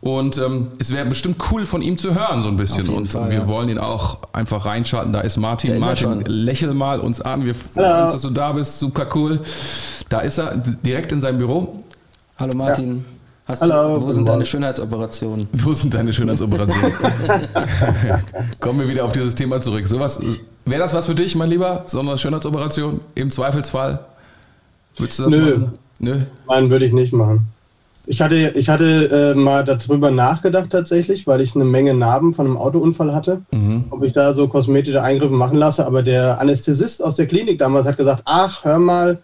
Und 0.00 0.38
ähm, 0.38 0.68
es 0.78 0.92
wäre 0.92 1.04
bestimmt 1.06 1.36
cool 1.50 1.66
von 1.66 1.82
ihm 1.82 1.98
zu 1.98 2.14
hören, 2.14 2.42
so 2.42 2.48
ein 2.48 2.56
bisschen. 2.56 2.88
Und 2.88 3.12
Fall, 3.12 3.30
wir 3.30 3.38
ja. 3.40 3.48
wollen 3.48 3.68
ihn 3.68 3.78
auch 3.78 4.18
einfach 4.32 4.64
reinschalten. 4.64 5.12
Da 5.12 5.20
ist 5.20 5.36
Martin. 5.36 5.70
Da 5.70 5.76
ist 5.76 6.02
Martin, 6.04 6.24
lächel 6.26 6.74
mal 6.74 7.00
uns 7.00 7.20
an. 7.20 7.44
Wir 7.44 7.54
freuen 7.54 7.86
Hallo. 7.86 8.04
uns, 8.04 8.12
dass 8.12 8.22
du 8.22 8.30
da 8.30 8.52
bist. 8.52 8.78
Super 8.78 9.08
cool. 9.14 9.40
Da 10.08 10.20
ist 10.20 10.38
er, 10.38 10.56
direkt 10.56 11.10
in 11.12 11.20
seinem 11.20 11.38
Büro. 11.38 11.82
Hallo 12.38 12.56
Martin, 12.56 13.04
hast 13.50 13.62
Hallo, 13.62 13.98
du, 13.98 14.06
wo 14.06 14.12
sind 14.12 14.28
deine. 14.28 14.46
Schönheitsoperationen? 14.46 15.48
Wo 15.52 15.72
sind 15.74 15.92
deine 15.94 16.12
Schönheitsoperationen? 16.12 16.92
Kommen 18.60 18.80
wir 18.80 18.88
wieder 18.88 19.04
auf 19.04 19.12
dieses 19.12 19.34
Thema 19.34 19.60
zurück. 19.60 19.86
Sowas, 19.86 20.20
wäre 20.64 20.80
das 20.80 20.94
was 20.94 21.06
für 21.06 21.14
dich, 21.14 21.36
mein 21.36 21.50
Lieber? 21.50 21.84
So 21.86 22.00
eine 22.00 22.16
Schönheitsoperation? 22.16 23.00
Im 23.14 23.30
Zweifelsfall? 23.30 24.04
Würdest 24.96 25.18
du 25.18 25.22
das 25.24 25.32
Nö. 25.32 25.42
machen? 25.42 25.72
Nö. 25.98 26.20
Nein, 26.48 26.70
würde 26.70 26.86
ich 26.86 26.92
nicht 26.92 27.12
machen. 27.12 27.46
Ich 28.06 28.22
hatte, 28.22 28.52
ich 28.56 28.68
hatte 28.68 29.34
äh, 29.36 29.38
mal 29.38 29.64
darüber 29.64 30.10
nachgedacht 30.10 30.70
tatsächlich, 30.70 31.26
weil 31.26 31.40
ich 31.42 31.54
eine 31.54 31.64
Menge 31.64 31.94
Narben 31.94 32.32
von 32.34 32.46
einem 32.46 32.56
Autounfall 32.56 33.14
hatte, 33.14 33.42
ob 33.90 34.02
ich 34.02 34.12
da 34.12 34.32
so 34.32 34.48
kosmetische 34.48 35.02
Eingriffe 35.02 35.34
machen 35.34 35.58
lasse. 35.58 35.86
Aber 35.86 36.02
der 36.02 36.40
Anästhesist 36.40 37.04
aus 37.04 37.16
der 37.16 37.26
Klinik 37.26 37.58
damals 37.58 37.86
hat 37.86 37.98
gesagt, 37.98 38.22
ach, 38.24 38.64
hör 38.64 38.78
mal, 38.78 39.18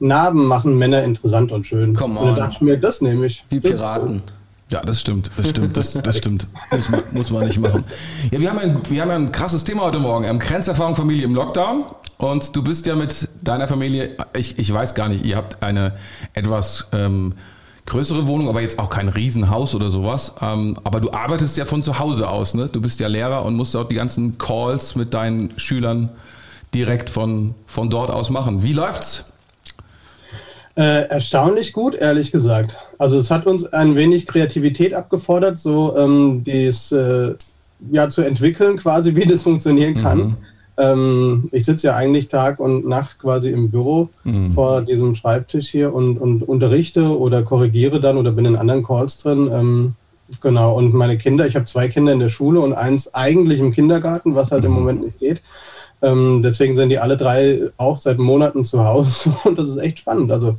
Narben 0.00 0.46
machen 0.46 0.76
Männer 0.78 1.02
interessant 1.02 1.52
und 1.52 1.66
schön. 1.66 1.94
Come 1.94 2.18
Und 2.18 2.26
dann 2.26 2.34
on. 2.34 2.40
dachte 2.40 2.54
ich 2.54 2.60
mir, 2.60 2.76
das 2.76 3.00
nehme 3.00 3.26
ich. 3.26 3.44
Wie 3.48 3.60
Piraten. 3.60 4.22
Ja, 4.70 4.82
das 4.82 5.00
stimmt, 5.00 5.30
das 5.36 5.48
stimmt, 5.48 5.76
das, 5.76 5.92
das 5.92 6.18
stimmt. 6.18 6.46
Muss 6.70 6.90
man, 6.90 7.02
muss 7.12 7.30
man 7.30 7.46
nicht 7.46 7.58
machen. 7.58 7.84
Ja, 8.30 8.38
wir 8.38 8.50
haben, 8.50 8.58
ein, 8.58 8.80
wir 8.90 9.00
haben 9.00 9.08
ja 9.08 9.16
ein 9.16 9.32
krasses 9.32 9.64
Thema 9.64 9.82
heute 9.82 9.98
Morgen. 9.98 10.24
Ähm, 10.24 10.38
Grenzerfahrung 10.38 10.94
Familie 10.94 11.24
im 11.24 11.34
Lockdown. 11.34 11.84
Und 12.18 12.54
du 12.54 12.62
bist 12.62 12.84
ja 12.84 12.94
mit 12.94 13.28
deiner 13.42 13.66
Familie, 13.66 14.16
ich, 14.36 14.58
ich 14.58 14.72
weiß 14.72 14.94
gar 14.94 15.08
nicht, 15.08 15.24
ihr 15.24 15.36
habt 15.36 15.62
eine 15.62 15.94
etwas 16.34 16.86
ähm, 16.92 17.34
größere 17.86 18.26
Wohnung, 18.26 18.50
aber 18.50 18.60
jetzt 18.60 18.78
auch 18.78 18.90
kein 18.90 19.08
Riesenhaus 19.08 19.74
oder 19.74 19.90
sowas. 19.90 20.34
Ähm, 20.42 20.76
aber 20.84 21.00
du 21.00 21.12
arbeitest 21.12 21.56
ja 21.56 21.64
von 21.64 21.82
zu 21.82 21.98
Hause 21.98 22.28
aus, 22.28 22.52
ne? 22.52 22.68
Du 22.68 22.82
bist 22.82 23.00
ja 23.00 23.08
Lehrer 23.08 23.46
und 23.46 23.56
musst 23.56 23.74
auch 23.74 23.88
die 23.88 23.94
ganzen 23.94 24.36
Calls 24.36 24.96
mit 24.96 25.14
deinen 25.14 25.58
Schülern 25.58 26.10
direkt 26.74 27.08
von, 27.08 27.54
von 27.66 27.88
dort 27.88 28.10
aus 28.10 28.28
machen. 28.28 28.62
Wie 28.62 28.74
läuft's? 28.74 29.24
Äh, 30.78 31.08
erstaunlich 31.08 31.72
gut, 31.72 31.96
ehrlich 31.96 32.30
gesagt. 32.30 32.78
Also 32.98 33.18
es 33.18 33.32
hat 33.32 33.46
uns 33.46 33.64
ein 33.64 33.96
wenig 33.96 34.28
Kreativität 34.28 34.94
abgefordert, 34.94 35.58
so 35.58 35.96
ähm, 35.96 36.44
dies 36.44 36.92
äh, 36.92 37.34
ja 37.90 38.08
zu 38.08 38.22
entwickeln, 38.22 38.76
quasi 38.76 39.12
wie 39.16 39.26
das 39.26 39.42
funktionieren 39.42 39.96
kann. 40.00 40.36
Ähm, 40.76 41.48
ich 41.50 41.64
sitze 41.64 41.88
ja 41.88 41.96
eigentlich 41.96 42.28
Tag 42.28 42.60
und 42.60 42.86
Nacht 42.86 43.18
quasi 43.18 43.50
im 43.50 43.72
Büro 43.72 44.08
vor 44.54 44.82
diesem 44.82 45.16
Schreibtisch 45.16 45.68
hier 45.68 45.92
und, 45.92 46.16
und 46.16 46.44
unterrichte 46.44 47.18
oder 47.18 47.42
korrigiere 47.42 48.00
dann 48.00 48.16
oder 48.16 48.30
bin 48.30 48.44
in 48.44 48.54
anderen 48.54 48.84
Calls 48.84 49.18
drin. 49.18 49.50
Ähm, 49.52 49.94
genau, 50.40 50.76
und 50.76 50.94
meine 50.94 51.18
Kinder, 51.18 51.44
ich 51.44 51.56
habe 51.56 51.64
zwei 51.64 51.88
Kinder 51.88 52.12
in 52.12 52.20
der 52.20 52.28
Schule 52.28 52.60
und 52.60 52.72
eins 52.72 53.12
eigentlich 53.14 53.58
im 53.58 53.72
Kindergarten, 53.72 54.36
was 54.36 54.52
halt 54.52 54.64
im 54.64 54.70
Moment 54.70 55.02
nicht 55.02 55.18
geht. 55.18 55.42
Ähm, 56.02 56.42
deswegen 56.42 56.76
sind 56.76 56.90
die 56.90 56.98
alle 56.98 57.16
drei 57.16 57.70
auch 57.76 57.98
seit 57.98 58.18
Monaten 58.18 58.64
zu 58.64 58.84
Hause 58.84 59.32
und 59.44 59.58
das 59.58 59.68
ist 59.68 59.78
echt 59.78 60.00
spannend. 60.00 60.30
Also 60.32 60.56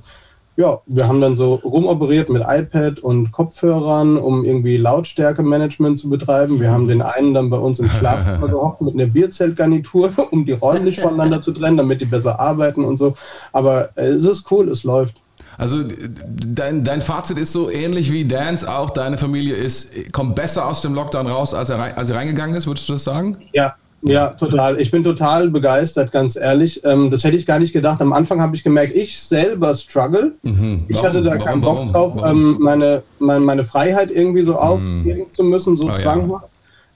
ja, 0.59 0.81
wir 0.87 1.07
haben 1.07 1.21
dann 1.21 1.37
so 1.37 1.55
rumoperiert 1.55 2.27
mit 2.27 2.43
iPad 2.45 2.99
und 2.99 3.31
Kopfhörern, 3.31 4.17
um 4.17 4.43
irgendwie 4.43 4.75
Lautstärke-Management 4.75 5.97
zu 5.97 6.09
betreiben. 6.09 6.59
Wir 6.59 6.69
haben 6.69 6.85
den 6.85 7.01
einen 7.01 7.33
dann 7.33 7.49
bei 7.49 7.57
uns 7.57 7.79
im 7.79 7.89
Schlafzimmer 7.89 8.47
gehockt 8.49 8.81
mit 8.81 8.93
einer 8.93 9.05
Bierzeltgarnitur, 9.05 10.11
um 10.31 10.45
die 10.45 10.51
räumlich 10.51 10.99
voneinander 10.99 11.41
zu 11.41 11.53
trennen, 11.53 11.77
damit 11.77 12.01
die 12.01 12.05
besser 12.05 12.41
arbeiten 12.41 12.83
und 12.83 12.97
so. 12.97 13.13
Aber 13.53 13.97
äh, 13.97 14.07
es 14.07 14.25
ist 14.25 14.51
cool, 14.51 14.67
es 14.67 14.83
läuft. 14.83 15.21
Also 15.57 15.77
dein, 16.27 16.83
dein 16.83 17.01
Fazit 17.01 17.37
ist 17.37 17.53
so 17.53 17.69
ähnlich 17.69 18.11
wie 18.11 18.25
Dans 18.25 18.65
auch, 18.65 18.89
deine 18.89 19.17
Familie 19.17 19.55
ist, 19.55 20.11
kommt 20.11 20.35
besser 20.35 20.67
aus 20.67 20.81
dem 20.81 20.93
Lockdown 20.93 21.27
raus, 21.27 21.53
als 21.53 21.69
er, 21.69 21.79
rein, 21.79 21.93
als 21.95 22.09
er 22.09 22.17
reingegangen 22.17 22.57
ist, 22.57 22.67
würdest 22.67 22.89
du 22.89 22.93
das 22.93 23.05
sagen? 23.05 23.37
Ja, 23.53 23.75
ja, 24.01 24.27
total. 24.29 24.79
Ich 24.79 24.91
bin 24.91 25.03
total 25.03 25.49
begeistert, 25.49 26.11
ganz 26.11 26.35
ehrlich. 26.35 26.81
Ähm, 26.85 27.11
das 27.11 27.23
hätte 27.23 27.35
ich 27.37 27.45
gar 27.45 27.59
nicht 27.59 27.73
gedacht. 27.73 28.01
Am 28.01 28.13
Anfang 28.13 28.39
habe 28.41 28.55
ich 28.55 28.63
gemerkt, 28.63 28.95
ich 28.95 29.19
selber 29.19 29.73
struggle. 29.75 30.33
Ich 30.43 30.51
Mhm. 30.51 30.85
Warum? 30.89 31.05
hatte 31.05 31.21
da 31.21 31.31
Warum? 31.31 31.45
keinen 31.45 31.61
Bock 31.61 31.75
Warum? 31.75 31.91
drauf, 31.91 32.13
Warum? 32.15 32.39
Mhm. 32.39 32.55
Ähm, 32.55 32.57
meine, 32.61 33.03
meine, 33.19 33.39
meine 33.41 33.63
Freiheit 33.63 34.11
irgendwie 34.11 34.43
so 34.43 34.55
aufgeben 34.55 35.25
zu 35.31 35.43
müssen, 35.43 35.75
so 35.77 35.87
Ah, 35.87 35.93
ja. 35.93 36.01
zwanghaft. 36.01 36.47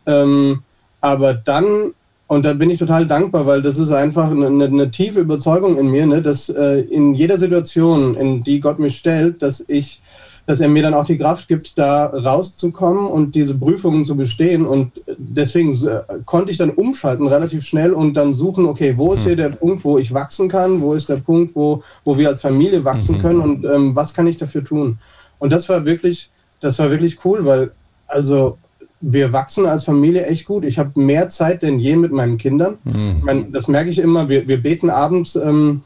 Ähm, 0.06 0.60
aber 1.02 1.34
dann, 1.34 1.94
und 2.28 2.44
da 2.46 2.54
bin 2.54 2.70
ich 2.70 2.80
total 2.80 3.06
dankbar, 3.06 3.46
weil 3.46 3.62
das 3.62 3.78
ist 3.78 3.92
einfach 3.92 4.32
eine, 4.32 4.48
eine, 4.48 4.66
eine 4.66 4.90
tiefe 4.92 5.20
Überzeugung 5.20 5.78
in 5.78 5.92
mir, 5.92 6.06
ne, 6.06 6.22
dass 6.22 6.48
äh, 6.50 6.80
in 6.82 7.14
jeder 7.14 7.38
Situation, 7.38 8.16
in 8.16 8.42
die 8.44 8.60
Gott 8.62 8.80
mich 8.80 8.98
stellt, 8.98 9.42
dass 9.42 9.64
ich 9.68 10.02
dass 10.46 10.60
er 10.60 10.68
mir 10.68 10.84
dann 10.84 10.94
auch 10.94 11.06
die 11.06 11.18
Kraft 11.18 11.48
gibt, 11.48 11.78
da 11.78 12.08
rauszukommen 12.08 13.08
und 13.08 13.34
diese 13.34 13.56
Prüfungen 13.56 14.04
zu 14.04 14.16
bestehen. 14.16 14.66
Und 14.66 14.92
deswegen 15.18 15.72
äh, 15.86 16.02
konnte 16.26 16.52
ich 16.52 16.58
dann 16.58 16.70
umschalten 16.70 17.28
relativ 17.28 17.64
schnell 17.66 17.94
und 17.94 18.16
dann 18.16 18.34
suchen, 18.34 18.66
okay, 18.66 18.94
wo 18.98 19.14
ist 19.14 19.24
hier 19.24 19.38
der 19.38 19.50
Punkt, 19.50 19.84
wo 19.86 19.98
ich 19.98 20.14
wachsen 20.14 20.50
kann, 20.50 20.82
wo 20.82 20.94
ist 20.94 21.08
der 21.08 21.18
Punkt, 21.18 21.56
wo, 21.56 21.82
wo 22.04 22.18
wir 22.18 22.30
als 22.30 22.42
Familie 22.42 22.84
wachsen 22.84 23.20
können 23.22 23.42
und 23.42 23.66
ähm, 23.66 23.96
was 23.96 24.14
kann 24.14 24.28
ich 24.28 24.38
dafür 24.38 24.64
tun? 24.64 24.98
Und 25.40 25.52
das 25.52 25.70
war 25.70 25.86
wirklich, 25.86 26.30
das 26.60 26.78
war 26.80 26.90
wirklich 26.92 27.24
cool, 27.24 27.46
weil 27.46 27.72
also 28.08 28.58
wir 29.00 29.34
wachsen 29.34 29.66
als 29.66 29.84
Familie 29.84 30.26
echt 30.26 30.46
gut. 30.46 30.64
Ich 30.64 30.80
habe 30.80 31.00
mehr 31.00 31.28
Zeit 31.30 31.62
denn 31.62 31.80
je 31.80 31.96
mit 31.96 32.12
meinen 32.12 32.38
Kindern. 32.38 32.78
Ich 33.18 33.24
mein, 33.24 33.52
das 33.52 33.68
merke 33.68 33.90
ich 33.90 34.00
immer. 34.00 34.30
Wir, 34.30 34.48
wir 34.48 34.62
beten 34.62 34.90
abends 34.90 35.36
ähm, 35.36 35.82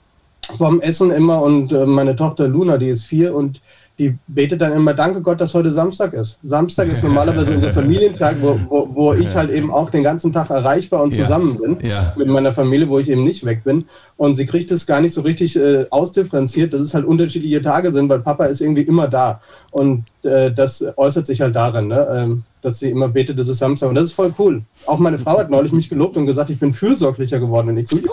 vorm 0.56 0.80
Essen 0.82 1.12
immer 1.12 1.42
und 1.42 1.72
äh, 1.72 1.86
meine 1.86 2.16
Tochter 2.16 2.48
Luna, 2.48 2.78
die 2.78 2.90
ist 2.90 3.04
vier 3.06 3.36
und 3.36 3.62
die 4.00 4.16
betet 4.28 4.62
dann 4.62 4.74
immer, 4.74 4.94
danke 4.94 5.22
Gott, 5.22 5.42
dass 5.42 5.56
heute 5.56 5.74
Samstag 5.74 6.14
ist. 6.14 6.38
Samstag 6.44 6.88
ist 6.88 7.04
normalerweise 7.08 7.50
unser 7.52 7.74
Familientag, 7.74 8.36
wo, 8.42 8.60
wo, 8.70 8.90
wo 8.94 9.14
ich 9.14 9.36
halt 9.36 9.50
eben 9.50 9.72
auch 9.74 9.90
den 9.90 10.04
ganzen 10.04 10.32
Tag 10.32 10.52
erreichbar 10.52 11.02
und 11.02 11.16
Ja. 11.16 11.24
zusammen 11.24 11.58
bin 11.58 11.78
Ja. 11.90 12.14
mit 12.16 12.28
meiner 12.28 12.54
Familie, 12.54 12.88
wo 12.90 13.00
ich 13.00 13.10
eben 13.10 13.24
nicht 13.24 13.44
weg 13.44 13.64
bin. 13.64 13.86
Und 14.16 14.36
sie 14.36 14.46
kriegt 14.46 14.70
es 14.72 14.86
gar 14.86 15.02
nicht 15.02 15.14
so 15.16 15.22
richtig 15.22 15.56
äh, 15.56 15.86
ausdifferenziert, 15.90 16.74
dass 16.74 16.82
es 16.82 16.94
halt 16.94 17.06
unterschiedliche 17.06 17.60
Tage 17.64 17.92
sind, 17.92 18.08
weil 18.08 18.20
Papa 18.20 18.46
ist 18.46 18.62
irgendwie 18.62 18.84
immer 18.84 19.08
da. 19.08 19.42
Und 19.72 20.04
äh, 20.24 20.52
das 20.52 20.86
äußert 20.96 21.26
sich 21.26 21.42
halt 21.42 21.56
darin, 21.56 21.88
ne? 21.88 22.08
ähm, 22.16 22.44
dass 22.62 22.78
sie 22.78 22.92
immer 22.92 23.08
betet, 23.08 23.40
das 23.40 23.50
ist 23.50 23.58
Samstag. 23.58 23.90
Und 23.90 23.96
das 23.96 24.06
ist 24.06 24.14
voll 24.14 24.32
cool. 24.38 24.62
Auch 24.86 25.00
meine 25.00 25.18
Frau 25.18 25.40
hat 25.40 25.50
neulich 25.50 25.72
mich 25.72 25.90
gelobt 25.90 26.18
und 26.18 26.28
gesagt, 26.28 26.52
ich 26.52 26.60
bin 26.60 26.72
fürsorglicher 26.72 27.40
geworden. 27.40 27.70
Und 27.70 27.78
ich 27.78 27.88
so, 27.88 27.98
juhu! 27.98 28.08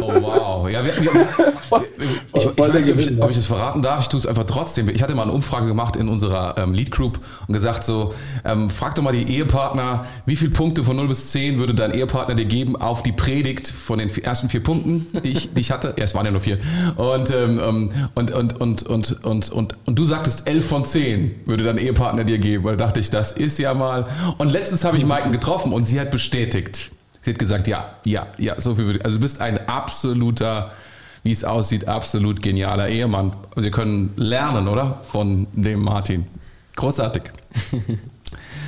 Oh 0.00 0.22
wow. 0.22 0.70
Ja, 0.70 0.84
wir, 0.84 0.92
wir, 1.00 1.10
ich, 2.34 2.46
ich 2.46 2.58
weiß 2.58 2.86
nicht, 2.86 2.94
ob 2.94 3.00
ich, 3.00 3.22
ob 3.22 3.30
ich 3.30 3.36
das 3.36 3.46
verraten 3.46 3.82
darf. 3.82 4.02
Ich 4.02 4.08
tue 4.08 4.18
es 4.18 4.26
einfach 4.26 4.44
trotzdem. 4.44 4.88
Ich 4.88 5.02
hatte 5.02 5.14
mal 5.14 5.22
eine 5.22 5.32
Umfrage 5.32 5.66
gemacht 5.66 5.96
in 5.96 6.08
unserer 6.08 6.56
ähm, 6.58 6.74
Lead 6.74 6.90
Group 6.90 7.20
und 7.46 7.54
gesagt 7.54 7.84
so, 7.84 8.14
ähm, 8.44 8.70
frag 8.70 8.94
doch 8.94 9.02
mal 9.02 9.12
die 9.12 9.30
Ehepartner, 9.30 10.06
wie 10.26 10.36
viele 10.36 10.50
Punkte 10.50 10.84
von 10.84 10.96
0 10.96 11.08
bis 11.08 11.30
10 11.30 11.58
würde 11.58 11.74
dein 11.74 11.92
Ehepartner 11.92 12.34
dir 12.34 12.44
geben 12.44 12.76
auf 12.76 13.02
die 13.02 13.12
Predigt 13.12 13.68
von 13.68 13.98
den 13.98 14.08
ersten 14.18 14.48
vier 14.48 14.62
Punkten, 14.62 15.06
die 15.24 15.30
ich, 15.30 15.52
die 15.52 15.60
ich 15.60 15.70
hatte. 15.70 15.94
Ja, 15.96 16.04
es 16.04 16.14
waren 16.14 16.24
ja 16.24 16.32
nur 16.32 16.40
vier. 16.40 16.58
Und, 16.96 17.30
ähm, 17.30 17.60
ähm, 17.62 17.90
und, 18.14 18.30
und, 18.32 18.60
und, 18.60 18.82
und, 18.84 19.24
und, 19.24 19.52
und, 19.52 19.72
und 19.86 19.98
du 19.98 20.04
sagtest 20.04 20.48
11 20.48 20.66
von 20.66 20.84
10 20.84 21.42
würde 21.46 21.64
dein 21.64 21.78
Ehepartner 21.78 22.24
dir 22.24 22.38
geben. 22.38 22.64
Und 22.64 22.78
da 22.78 22.86
dachte 22.86 23.00
ich, 23.00 23.10
das 23.10 23.32
ist 23.32 23.58
ja 23.58 23.74
mal... 23.74 24.06
Und 24.38 24.50
letztens 24.50 24.84
habe 24.84 24.96
ich 24.96 25.04
Maiken 25.04 25.32
getroffen 25.32 25.72
und 25.72 25.84
sie 25.84 26.00
hat 26.00 26.10
bestätigt. 26.10 26.90
Sie 27.28 27.34
hat 27.34 27.38
gesagt, 27.40 27.68
ja, 27.68 27.90
ja, 28.06 28.26
ja, 28.38 28.58
so 28.58 28.74
viel 28.74 28.86
würde 28.86 29.04
Also 29.04 29.18
du 29.18 29.20
bist 29.20 29.42
ein 29.42 29.68
absoluter, 29.68 30.70
wie 31.24 31.30
es 31.30 31.44
aussieht, 31.44 31.86
absolut 31.86 32.40
genialer 32.40 32.88
Ehemann. 32.88 33.34
Sie 33.56 33.70
können 33.70 34.14
lernen, 34.16 34.66
oder? 34.66 35.00
Von 35.02 35.46
dem 35.52 35.80
Martin. 35.82 36.26
Großartig. 36.76 37.24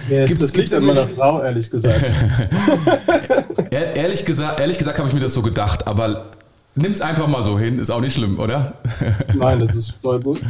Ja, 0.09 0.27
Gibt's- 0.27 0.41
das 0.43 0.57
liegt 0.57 0.73
an 0.73 0.85
meiner 0.85 1.07
Frau, 1.09 1.43
ehrlich 1.43 1.71
gesagt. 1.71 2.03
Ehr- 3.71 3.95
Ehrlich 3.97 4.25
gesagt, 4.25 4.59
ehrlich 4.61 4.79
gesagt 4.79 4.99
habe 4.99 5.09
ich 5.09 5.15
mir 5.15 5.21
das 5.21 5.35
so 5.35 5.43
gedacht, 5.43 5.87
aber 5.87 6.27
nimm's 6.75 7.01
einfach 7.01 7.29
mal 7.29 7.43
so 7.45 7.59
hin, 7.59 7.79
ist 7.79 7.91
auch 7.91 8.01
nicht 8.01 8.15
schlimm, 8.15 8.39
oder? 8.39 8.75
Nein, 9.35 9.67
das 9.67 9.77
ist 9.77 9.91
voll 10.03 10.21
gut. 10.21 10.41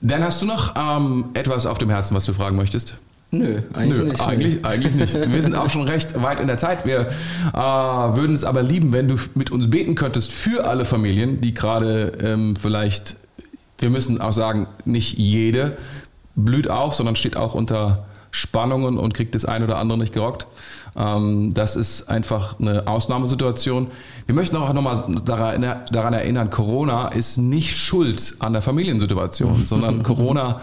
Dann 0.00 0.22
hast 0.24 0.42
du 0.42 0.46
noch 0.46 0.74
ähm, 0.76 1.30
etwas 1.34 1.64
auf 1.66 1.78
dem 1.78 1.90
Herzen, 1.90 2.14
was 2.14 2.24
du 2.26 2.32
fragen 2.32 2.56
möchtest? 2.56 2.96
Nö, 3.32 3.60
eigentlich 3.72 3.98
Nö, 3.98 4.04
nicht. 4.06 4.20
eigentlich, 4.20 4.64
eigentlich 4.64 4.94
nicht. 4.94 5.14
Wir 5.32 5.42
sind 5.42 5.54
auch 5.54 5.70
schon 5.70 5.82
recht 5.82 6.20
weit 6.20 6.40
in 6.40 6.48
der 6.48 6.58
Zeit. 6.58 6.84
Wir 6.84 7.00
äh, 7.00 7.56
würden 7.56 8.34
es 8.34 8.44
aber 8.44 8.62
lieben, 8.62 8.92
wenn 8.92 9.06
du 9.06 9.16
mit 9.34 9.52
uns 9.52 9.70
beten 9.70 9.94
könntest 9.94 10.32
für 10.32 10.66
alle 10.66 10.84
Familien, 10.84 11.40
die 11.40 11.54
gerade 11.54 12.12
ähm, 12.20 12.56
vielleicht, 12.56 13.16
wir 13.78 13.90
müssen 13.90 14.20
auch 14.20 14.32
sagen, 14.32 14.66
nicht 14.84 15.16
jede 15.16 15.76
blüht 16.34 16.68
auf, 16.68 16.94
sondern 16.94 17.14
steht 17.14 17.36
auch 17.36 17.54
unter 17.54 18.04
Spannungen 18.32 18.98
und 18.98 19.14
kriegt 19.14 19.34
das 19.34 19.44
ein 19.44 19.62
oder 19.62 19.78
andere 19.78 19.98
nicht 19.98 20.12
gerockt. 20.12 20.46
Ähm, 20.96 21.54
das 21.54 21.76
ist 21.76 22.08
einfach 22.08 22.58
eine 22.58 22.86
Ausnahmesituation. 22.88 23.88
Wir 24.26 24.34
möchten 24.34 24.56
auch 24.56 24.72
nochmal 24.72 25.04
daran, 25.24 25.64
daran 25.90 26.14
erinnern, 26.14 26.50
Corona 26.50 27.08
ist 27.08 27.36
nicht 27.38 27.76
schuld 27.76 28.34
an 28.40 28.52
der 28.52 28.62
Familiensituation, 28.62 29.66
sondern 29.66 30.02
Corona 30.04 30.60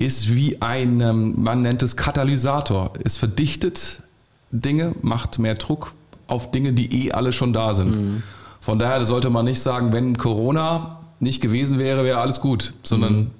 ist 0.00 0.34
wie 0.34 0.60
ein, 0.62 1.00
ähm, 1.00 1.34
man 1.36 1.62
nennt 1.62 1.82
es 1.82 1.94
Katalysator. 1.94 2.92
Es 3.04 3.18
verdichtet 3.18 4.02
Dinge, 4.50 4.94
macht 5.02 5.38
mehr 5.38 5.54
Druck 5.54 5.92
auf 6.26 6.50
Dinge, 6.50 6.72
die 6.72 7.06
eh 7.06 7.12
alle 7.12 7.32
schon 7.32 7.52
da 7.52 7.74
sind. 7.74 8.22
Von 8.60 8.78
daher 8.78 9.04
sollte 9.04 9.30
man 9.30 9.44
nicht 9.44 9.60
sagen, 9.60 9.92
wenn 9.92 10.16
Corona 10.16 11.00
nicht 11.18 11.40
gewesen 11.40 11.78
wäre, 11.78 12.04
wäre 12.04 12.18
alles 12.18 12.40
gut, 12.40 12.72
sondern 12.82 13.30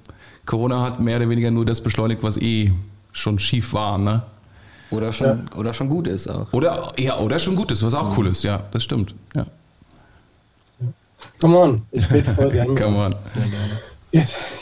Corona 0.45 0.81
hat 0.81 0.99
mehr 0.99 1.17
oder 1.17 1.29
weniger 1.29 1.51
nur 1.51 1.65
das 1.65 1.81
beschleunigt, 1.81 2.21
was 2.21 2.37
eh 2.37 2.71
schon 3.11 3.39
schief 3.39 3.73
war. 3.73 3.97
Ne? 3.97 4.21
Oder 4.91 5.11
schon, 5.13 5.47
oder 5.55 5.73
schon 5.73 5.89
gut 5.89 6.07
ist 6.07 6.27
auch. 6.27 6.51
Oder, 6.53 6.91
ja, 6.97 7.17
oder 7.17 7.39
schon 7.39 7.55
gut 7.55 7.71
ist, 7.71 7.83
was 7.83 7.95
auch 7.95 8.17
cool 8.17 8.27
ist. 8.27 8.43
Ja, 8.43 8.63
das 8.71 8.83
stimmt. 8.83 9.15
Ja, 9.35 9.45
Come 11.39 11.57
on, 11.57 11.81
ich 11.91 12.07
bete 12.07 12.31
voll 12.35 12.51
gerne. 12.51 12.75
come 12.81 12.97
on. 12.97 13.15
Jetzt, 13.35 13.90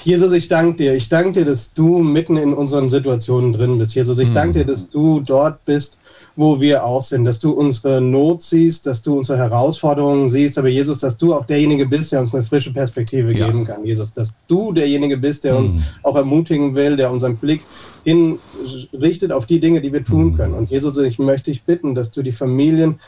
Jesus, 0.04 0.32
ich 0.34 0.48
danke 0.48 0.78
dir. 0.78 0.96
Ich 0.96 1.10
danke 1.10 1.40
dir, 1.40 1.46
dass 1.46 1.74
du 1.74 2.00
mitten 2.00 2.38
in 2.38 2.54
unseren 2.54 2.88
Situationen 2.88 3.52
drin 3.54 3.78
bist. 3.80 3.96
Jesus, 3.96 4.20
ich 4.20 4.32
danke 4.32 4.60
dir, 4.60 4.66
dass 4.66 4.90
du 4.90 5.22
dort 5.22 5.66
bist, 5.66 5.98
wo 6.36 6.62
wir 6.62 6.86
auch 6.86 7.02
sind, 7.02 7.26
dass 7.26 7.40
du 7.40 7.52
unsere 7.52 8.00
Not 8.00 8.44
siehst, 8.44 8.86
dass 8.86 9.02
du 9.02 9.18
unsere 9.18 9.40
Herausforderungen 9.40 10.30
siehst. 10.30 10.58
Aber 10.58 10.70
Jesus, 10.70 11.00
dass 11.00 11.18
du 11.18 11.34
auch 11.34 11.46
derjenige 11.46 11.88
bist, 11.88 12.12
der 12.12 12.20
uns 12.20 12.34
eine 12.34 12.44
frische 12.44 12.72
Perspektive 12.72 13.36
Ja. 13.36 13.48
geben 13.48 13.66
kann. 13.66 13.84
Jesus, 13.84 14.14
dass 14.14 14.36
du 14.48 14.72
derjenige 14.72 15.18
bist, 15.18 15.44
der 15.44 15.58
uns 15.58 15.74
auch 16.04 16.16
ermutigen 16.16 16.76
will, 16.76 16.96
der 16.96 17.12
unseren 17.12 17.36
Blick 17.36 17.62
hinrichtet 18.04 19.32
auf 19.32 19.46
die 19.48 19.60
Dinge, 19.60 19.82
die 19.82 19.92
wir 19.92 20.04
tun 20.04 20.36
können. 20.38 20.54
Und 20.54 20.70
Jesus, 20.70 20.98
ich 20.98 21.20
möchte 21.20 21.52
dich 21.52 21.64
bitten, 21.64 21.96
dass 21.96 22.12
du 22.12 22.22
die 22.22 22.32
Familien 22.32 23.00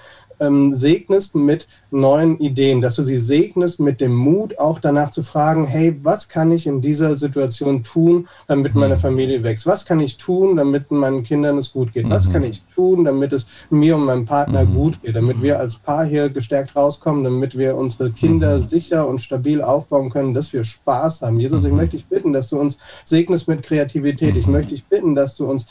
ähm, 0.42 0.74
segnest 0.74 1.36
mit 1.36 1.68
neuen 1.92 2.38
Ideen, 2.40 2.82
dass 2.82 2.96
du 2.96 3.04
sie 3.04 3.18
segnest 3.18 3.80
mit 3.80 4.02
dem 4.02 4.16
Mut, 4.16 4.58
auch 4.60 4.80
danach 4.80 5.12
zu 5.12 5.22
fragen, 5.24 5.66
hey, 5.66 5.98
was 6.04 6.28
kann 6.28 6.52
ich 6.52 6.68
in 6.68 6.82
dieser 6.82 7.16
Situation 7.16 7.84
tun, 7.84 8.28
damit 8.48 8.76
meine 8.76 8.98
Familie 8.98 9.44
wächst? 9.44 9.68
Was 9.68 9.86
kann 9.86 10.00
ich 10.00 10.18
tun, 10.18 10.58
damit 10.58 10.92
meinen 10.92 11.24
Kindern 11.24 11.58
es 11.58 11.72
gut 11.72 11.94
geht? 11.94 12.10
Was 12.10 12.32
kann 12.32 12.44
ich 12.44 12.62
tun, 12.74 13.06
damit 13.06 13.32
es 13.34 13.46
mir 13.70 13.96
und 13.96 14.06
meinem 14.06 14.26
Partner 14.26 14.66
gut 14.66 15.02
geht, 15.02 15.16
damit 15.16 15.42
wir 15.42 15.60
als 15.60 15.76
Paar 15.76 16.06
hier 16.06 16.30
gestärkt 16.30 16.76
rauskommen, 16.76 17.24
damit 17.24 17.58
wir 17.58 17.76
unsere 17.76 18.12
Kinder 18.12 18.60
sicher 18.60 19.08
und 19.08 19.22
stabil 19.22 19.62
aufbauen 19.62 20.10
können, 20.10 20.34
dass 20.34 20.52
wir 20.54 20.64
Spaß 20.64 21.22
haben. 21.22 21.40
Jesus, 21.40 21.64
ich 21.64 21.72
möchte 21.72 21.98
dich 21.98 22.08
bitten, 22.08 22.34
dass 22.34 22.50
du 22.50 22.60
uns 22.60 22.78
segnest 23.04 23.48
mit 23.48 23.64
Kreativität. 23.64 24.36
Ich 24.36 24.48
möchte 24.48 24.70
dich 24.70 24.86
bitten, 24.86 25.14
dass 25.14 25.36
du 25.36 25.46
uns 25.46 25.68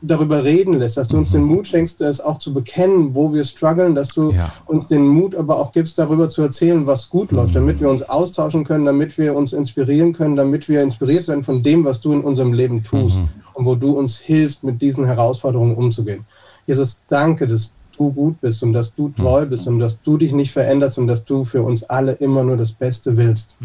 darüber 0.00 0.42
reden 0.44 0.74
lässt, 0.74 0.96
dass 0.96 1.08
du 1.08 1.16
uns 1.18 1.30
den 1.30 1.42
Mut 1.42 1.66
schenkst, 1.68 2.00
das 2.00 2.20
auch 2.20 2.38
zu 2.38 2.52
bekennen, 2.52 3.14
wo 3.14 3.32
wir 3.32 3.44
strugglen, 3.44 3.94
dass 3.94 4.08
du 4.08 4.32
Ja. 4.32 4.52
uns 4.66 4.86
den 4.88 5.06
Mut 5.06 5.34
aber 5.36 5.58
auch 5.58 5.72
gibst, 5.72 5.98
darüber 5.98 6.28
zu 6.28 6.42
erzählen, 6.42 6.86
was 6.86 7.08
gut 7.08 7.30
läuft, 7.32 7.54
damit 7.54 7.80
wir 7.80 7.88
uns 7.88 8.02
austauschen 8.02 8.64
können, 8.64 8.84
damit 8.84 9.16
wir 9.18 9.34
uns 9.36 9.52
inspirieren 9.52 10.12
können, 10.12 10.34
damit 10.36 10.68
wir 10.68 10.82
inspiriert 10.82 11.28
werden 11.28 11.42
von 11.44 11.62
dem, 11.62 11.84
was 11.84 12.00
du 12.00 12.12
in 12.12 12.22
unserem 12.22 12.52
Leben 12.52 12.82
tust 12.82 13.18
und 13.54 13.64
wo 13.64 13.74
du 13.76 13.96
uns 13.98 14.18
hilfst, 14.18 14.64
mit 14.64 14.80
diesen 14.82 15.04
Herausforderungen 15.04 15.74
umzugehen. 15.76 16.24
Jesus, 16.66 17.00
danke, 17.08 17.46
dass 17.46 17.72
du 17.96 18.12
gut 18.12 18.40
bist 18.40 18.62
und 18.62 18.72
dass 18.72 18.94
du 18.94 19.08
treu 19.10 19.46
bist 19.46 19.66
und 19.66 19.78
dass 19.80 20.00
du 20.02 20.16
dich 20.16 20.32
nicht 20.32 20.52
veränderst 20.52 20.98
und 20.98 21.06
dass 21.08 21.24
du 21.24 21.44
für 21.44 21.62
uns 21.62 21.82
alle 21.84 22.12
immer 22.12 22.44
nur 22.44 22.56
das 22.56 22.72
Beste 22.72 23.16
willst. 23.16 23.56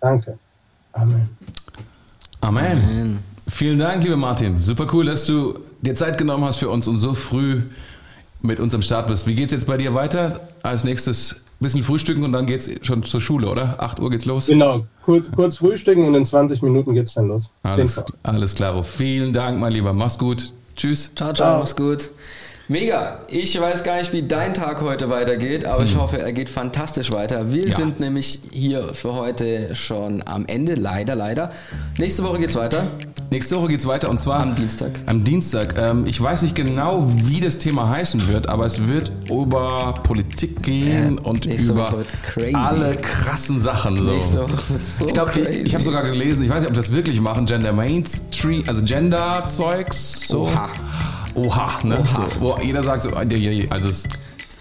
Danke. 0.00 0.38
Amen. 0.92 1.28
Amen. 2.40 3.18
Vielen 3.50 3.78
Dank, 3.78 4.02
lieber 4.04 4.16
Martin. 4.16 4.58
Super 4.58 4.86
cool, 4.92 5.06
dass 5.06 5.24
du 5.24 5.58
dir 5.82 5.94
Zeit 5.94 6.18
genommen 6.18 6.44
hast 6.44 6.56
für 6.58 6.68
uns 6.68 6.86
und 6.86 6.98
so 6.98 7.14
früh 7.14 7.62
mit 8.42 8.60
uns 8.60 8.74
am 8.74 8.82
Start 8.82 9.08
bist. 9.08 9.26
Wie 9.26 9.34
geht's 9.34 9.52
jetzt 9.52 9.66
bei 9.66 9.76
dir 9.76 9.94
weiter? 9.94 10.40
Als 10.62 10.84
nächstes 10.84 11.32
ein 11.60 11.64
bisschen 11.64 11.82
frühstücken 11.82 12.22
und 12.24 12.32
dann 12.32 12.46
geht's 12.46 12.70
schon 12.82 13.02
zur 13.04 13.20
Schule, 13.20 13.48
oder? 13.48 13.82
8 13.82 14.00
Uhr 14.00 14.10
geht's 14.10 14.26
los? 14.26 14.46
Genau, 14.46 14.86
kurz, 15.04 15.30
kurz 15.32 15.56
frühstücken 15.56 16.04
und 16.04 16.14
in 16.14 16.24
20 16.24 16.62
Minuten 16.62 16.94
geht's 16.94 17.14
dann 17.14 17.28
los. 17.28 17.50
Zehn 17.64 17.72
Alles, 17.72 18.04
alles 18.22 18.54
klar. 18.54 18.84
Vielen 18.84 19.32
Dank, 19.32 19.58
mein 19.58 19.72
Lieber. 19.72 19.92
Mach's 19.92 20.18
gut. 20.18 20.52
Tschüss. 20.76 21.10
Ciao, 21.16 21.32
ciao, 21.32 21.48
Ciao. 21.48 21.58
mach's 21.58 21.74
gut. 21.74 22.10
Mega. 22.68 23.22
Ich 23.28 23.58
weiß 23.58 23.82
gar 23.82 23.96
nicht, 23.98 24.12
wie 24.12 24.22
dein 24.22 24.52
Tag 24.52 24.82
heute 24.82 25.08
weitergeht, 25.08 25.64
aber 25.64 25.82
ich 25.84 25.96
hoffe, 25.96 26.18
er 26.20 26.32
geht 26.34 26.50
fantastisch 26.50 27.10
weiter. 27.10 27.50
Wir 27.50 27.68
Ja. 27.68 27.74
sind 27.74 27.98
nämlich 27.98 28.40
hier 28.52 28.92
für 28.92 29.14
heute 29.14 29.74
schon 29.74 30.22
am 30.26 30.44
Ende, 30.46 30.74
leider, 30.74 31.16
leider. 31.16 31.50
Nächste 31.96 32.22
Woche 32.24 32.38
geht's 32.38 32.54
weiter. 32.56 32.86
Nächste 33.30 33.56
Woche 33.56 33.68
geht's 33.68 33.86
weiter 33.86 34.08
und 34.08 34.18
zwar 34.18 34.40
Am 34.40 34.54
Dienstag. 34.54 35.00
Am 35.04 35.22
Dienstag. 35.22 35.74
Ähm, 35.78 36.06
ich 36.06 36.18
weiß 36.18 36.40
nicht 36.40 36.54
genau, 36.54 37.04
wie 37.14 37.40
das 37.40 37.58
Thema 37.58 37.90
heißen 37.90 38.26
wird, 38.26 38.48
aber 38.48 38.64
es 38.64 38.88
wird 38.88 39.12
über 39.30 40.00
Politik 40.02 40.62
gehen 40.62 41.18
Ja, 41.22 41.30
und 41.30 41.44
über 41.44 41.92
alle 42.54 42.96
krassen 42.96 43.60
Sachen. 43.60 43.96
So. 43.96 44.12
Nächste 44.12 44.42
Woche 44.42 44.58
wird 44.68 44.86
so 44.86 45.06
ich 45.06 45.12
glaube, 45.12 45.38
ich, 45.38 45.66
ich 45.66 45.74
habe 45.74 45.84
sogar 45.84 46.04
gelesen, 46.04 46.44
ich 46.44 46.50
weiß 46.50 46.60
nicht, 46.60 46.70
ob 46.70 46.74
das 46.74 46.90
wirklich 46.90 47.20
machen, 47.20 47.44
Gender 47.44 47.74
Mainstream, 47.74 48.64
also 48.66 48.82
Gender-Zeugs. 48.82 50.26
So. 50.26 50.44
Oha. 50.44 50.68
Oha, 51.34 51.70
ne? 51.82 51.98
Oha. 51.98 52.06
So, 52.06 52.22
wo 52.40 52.58
jeder 52.62 52.82
sagt 52.82 53.02
so, 53.02 53.10
also 53.10 53.88
es 53.90 54.04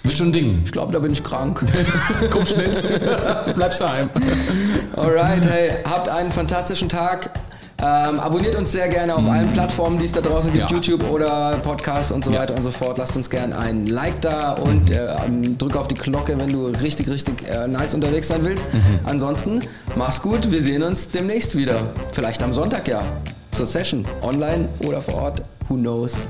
wird 0.04 0.18
schon 0.18 0.28
ein 0.28 0.34
Ding. 0.34 0.62
Ich 0.66 0.74
glaube, 0.74 0.92
da 0.92 1.00
bin 1.00 1.14
ich 1.14 1.24
krank. 1.24 1.64
Kopfschnitt, 2.32 2.84
bleibst 3.56 3.80
daheim. 3.80 4.10
Alright, 4.98 5.46
hey, 5.46 5.72
habt 5.86 6.10
einen 6.10 6.34
fantastischen 6.34 6.90
Tag. 6.90 7.30
Ähm, 7.80 8.20
abonniert 8.20 8.56
uns 8.56 8.72
sehr 8.72 8.88
gerne 8.88 9.16
auf 9.16 9.30
allen 9.30 9.54
Plattformen, 9.54 10.00
die 10.00 10.06
es 10.06 10.12
da 10.12 10.22
draußen 10.22 10.52
gibt, 10.52 10.70
Ja. 10.72 10.76
YouTube 10.76 11.08
oder 11.12 11.58
Podcast 11.58 12.12
und 12.12 12.26
so 12.26 12.32
Ja. 12.32 12.40
weiter 12.40 12.56
und 12.56 12.64
so 12.64 12.72
fort. 12.72 12.98
Lasst 12.98 13.16
uns 13.16 13.30
gerne 13.30 13.56
ein 13.58 13.86
Like 13.86 14.20
da 14.22 14.54
und 14.54 14.90
äh, 14.90 15.06
ähm, 15.26 15.58
drück 15.60 15.76
auf 15.76 15.88
die 15.88 15.94
Glocke, 15.96 16.40
wenn 16.40 16.52
du 16.52 16.66
richtig, 16.68 17.08
richtig 17.08 17.48
äh, 17.48 17.68
nice 17.68 17.94
unterwegs 17.94 18.30
sein 18.30 18.44
willst. 18.44 18.68
Ansonsten, 19.06 19.62
mach's 19.96 20.22
gut, 20.22 20.50
wir 20.50 20.64
sehen 20.64 20.82
uns 20.82 21.10
demnächst 21.10 21.56
wieder. 21.56 21.82
Vielleicht 22.14 22.42
am 22.42 22.52
Sonntag 22.52 22.88
ja, 22.88 23.04
zur 23.52 23.68
Session, 23.68 24.06
online 24.24 24.70
oder 24.80 25.00
vor 25.02 25.14
Ort, 25.16 25.44
who 25.70 25.76
knows. 25.76 26.28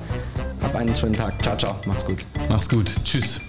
Hab 0.61 0.75
einen 0.75 0.95
schönen 0.95 1.15
Tag. 1.15 1.33
Ciao, 1.41 1.55
ciao, 1.57 1.75
macht's 1.85 2.03
gut. 2.05 2.17
Mach's 2.49 2.67
gut. 2.67 2.91
Tschüss. 3.05 3.39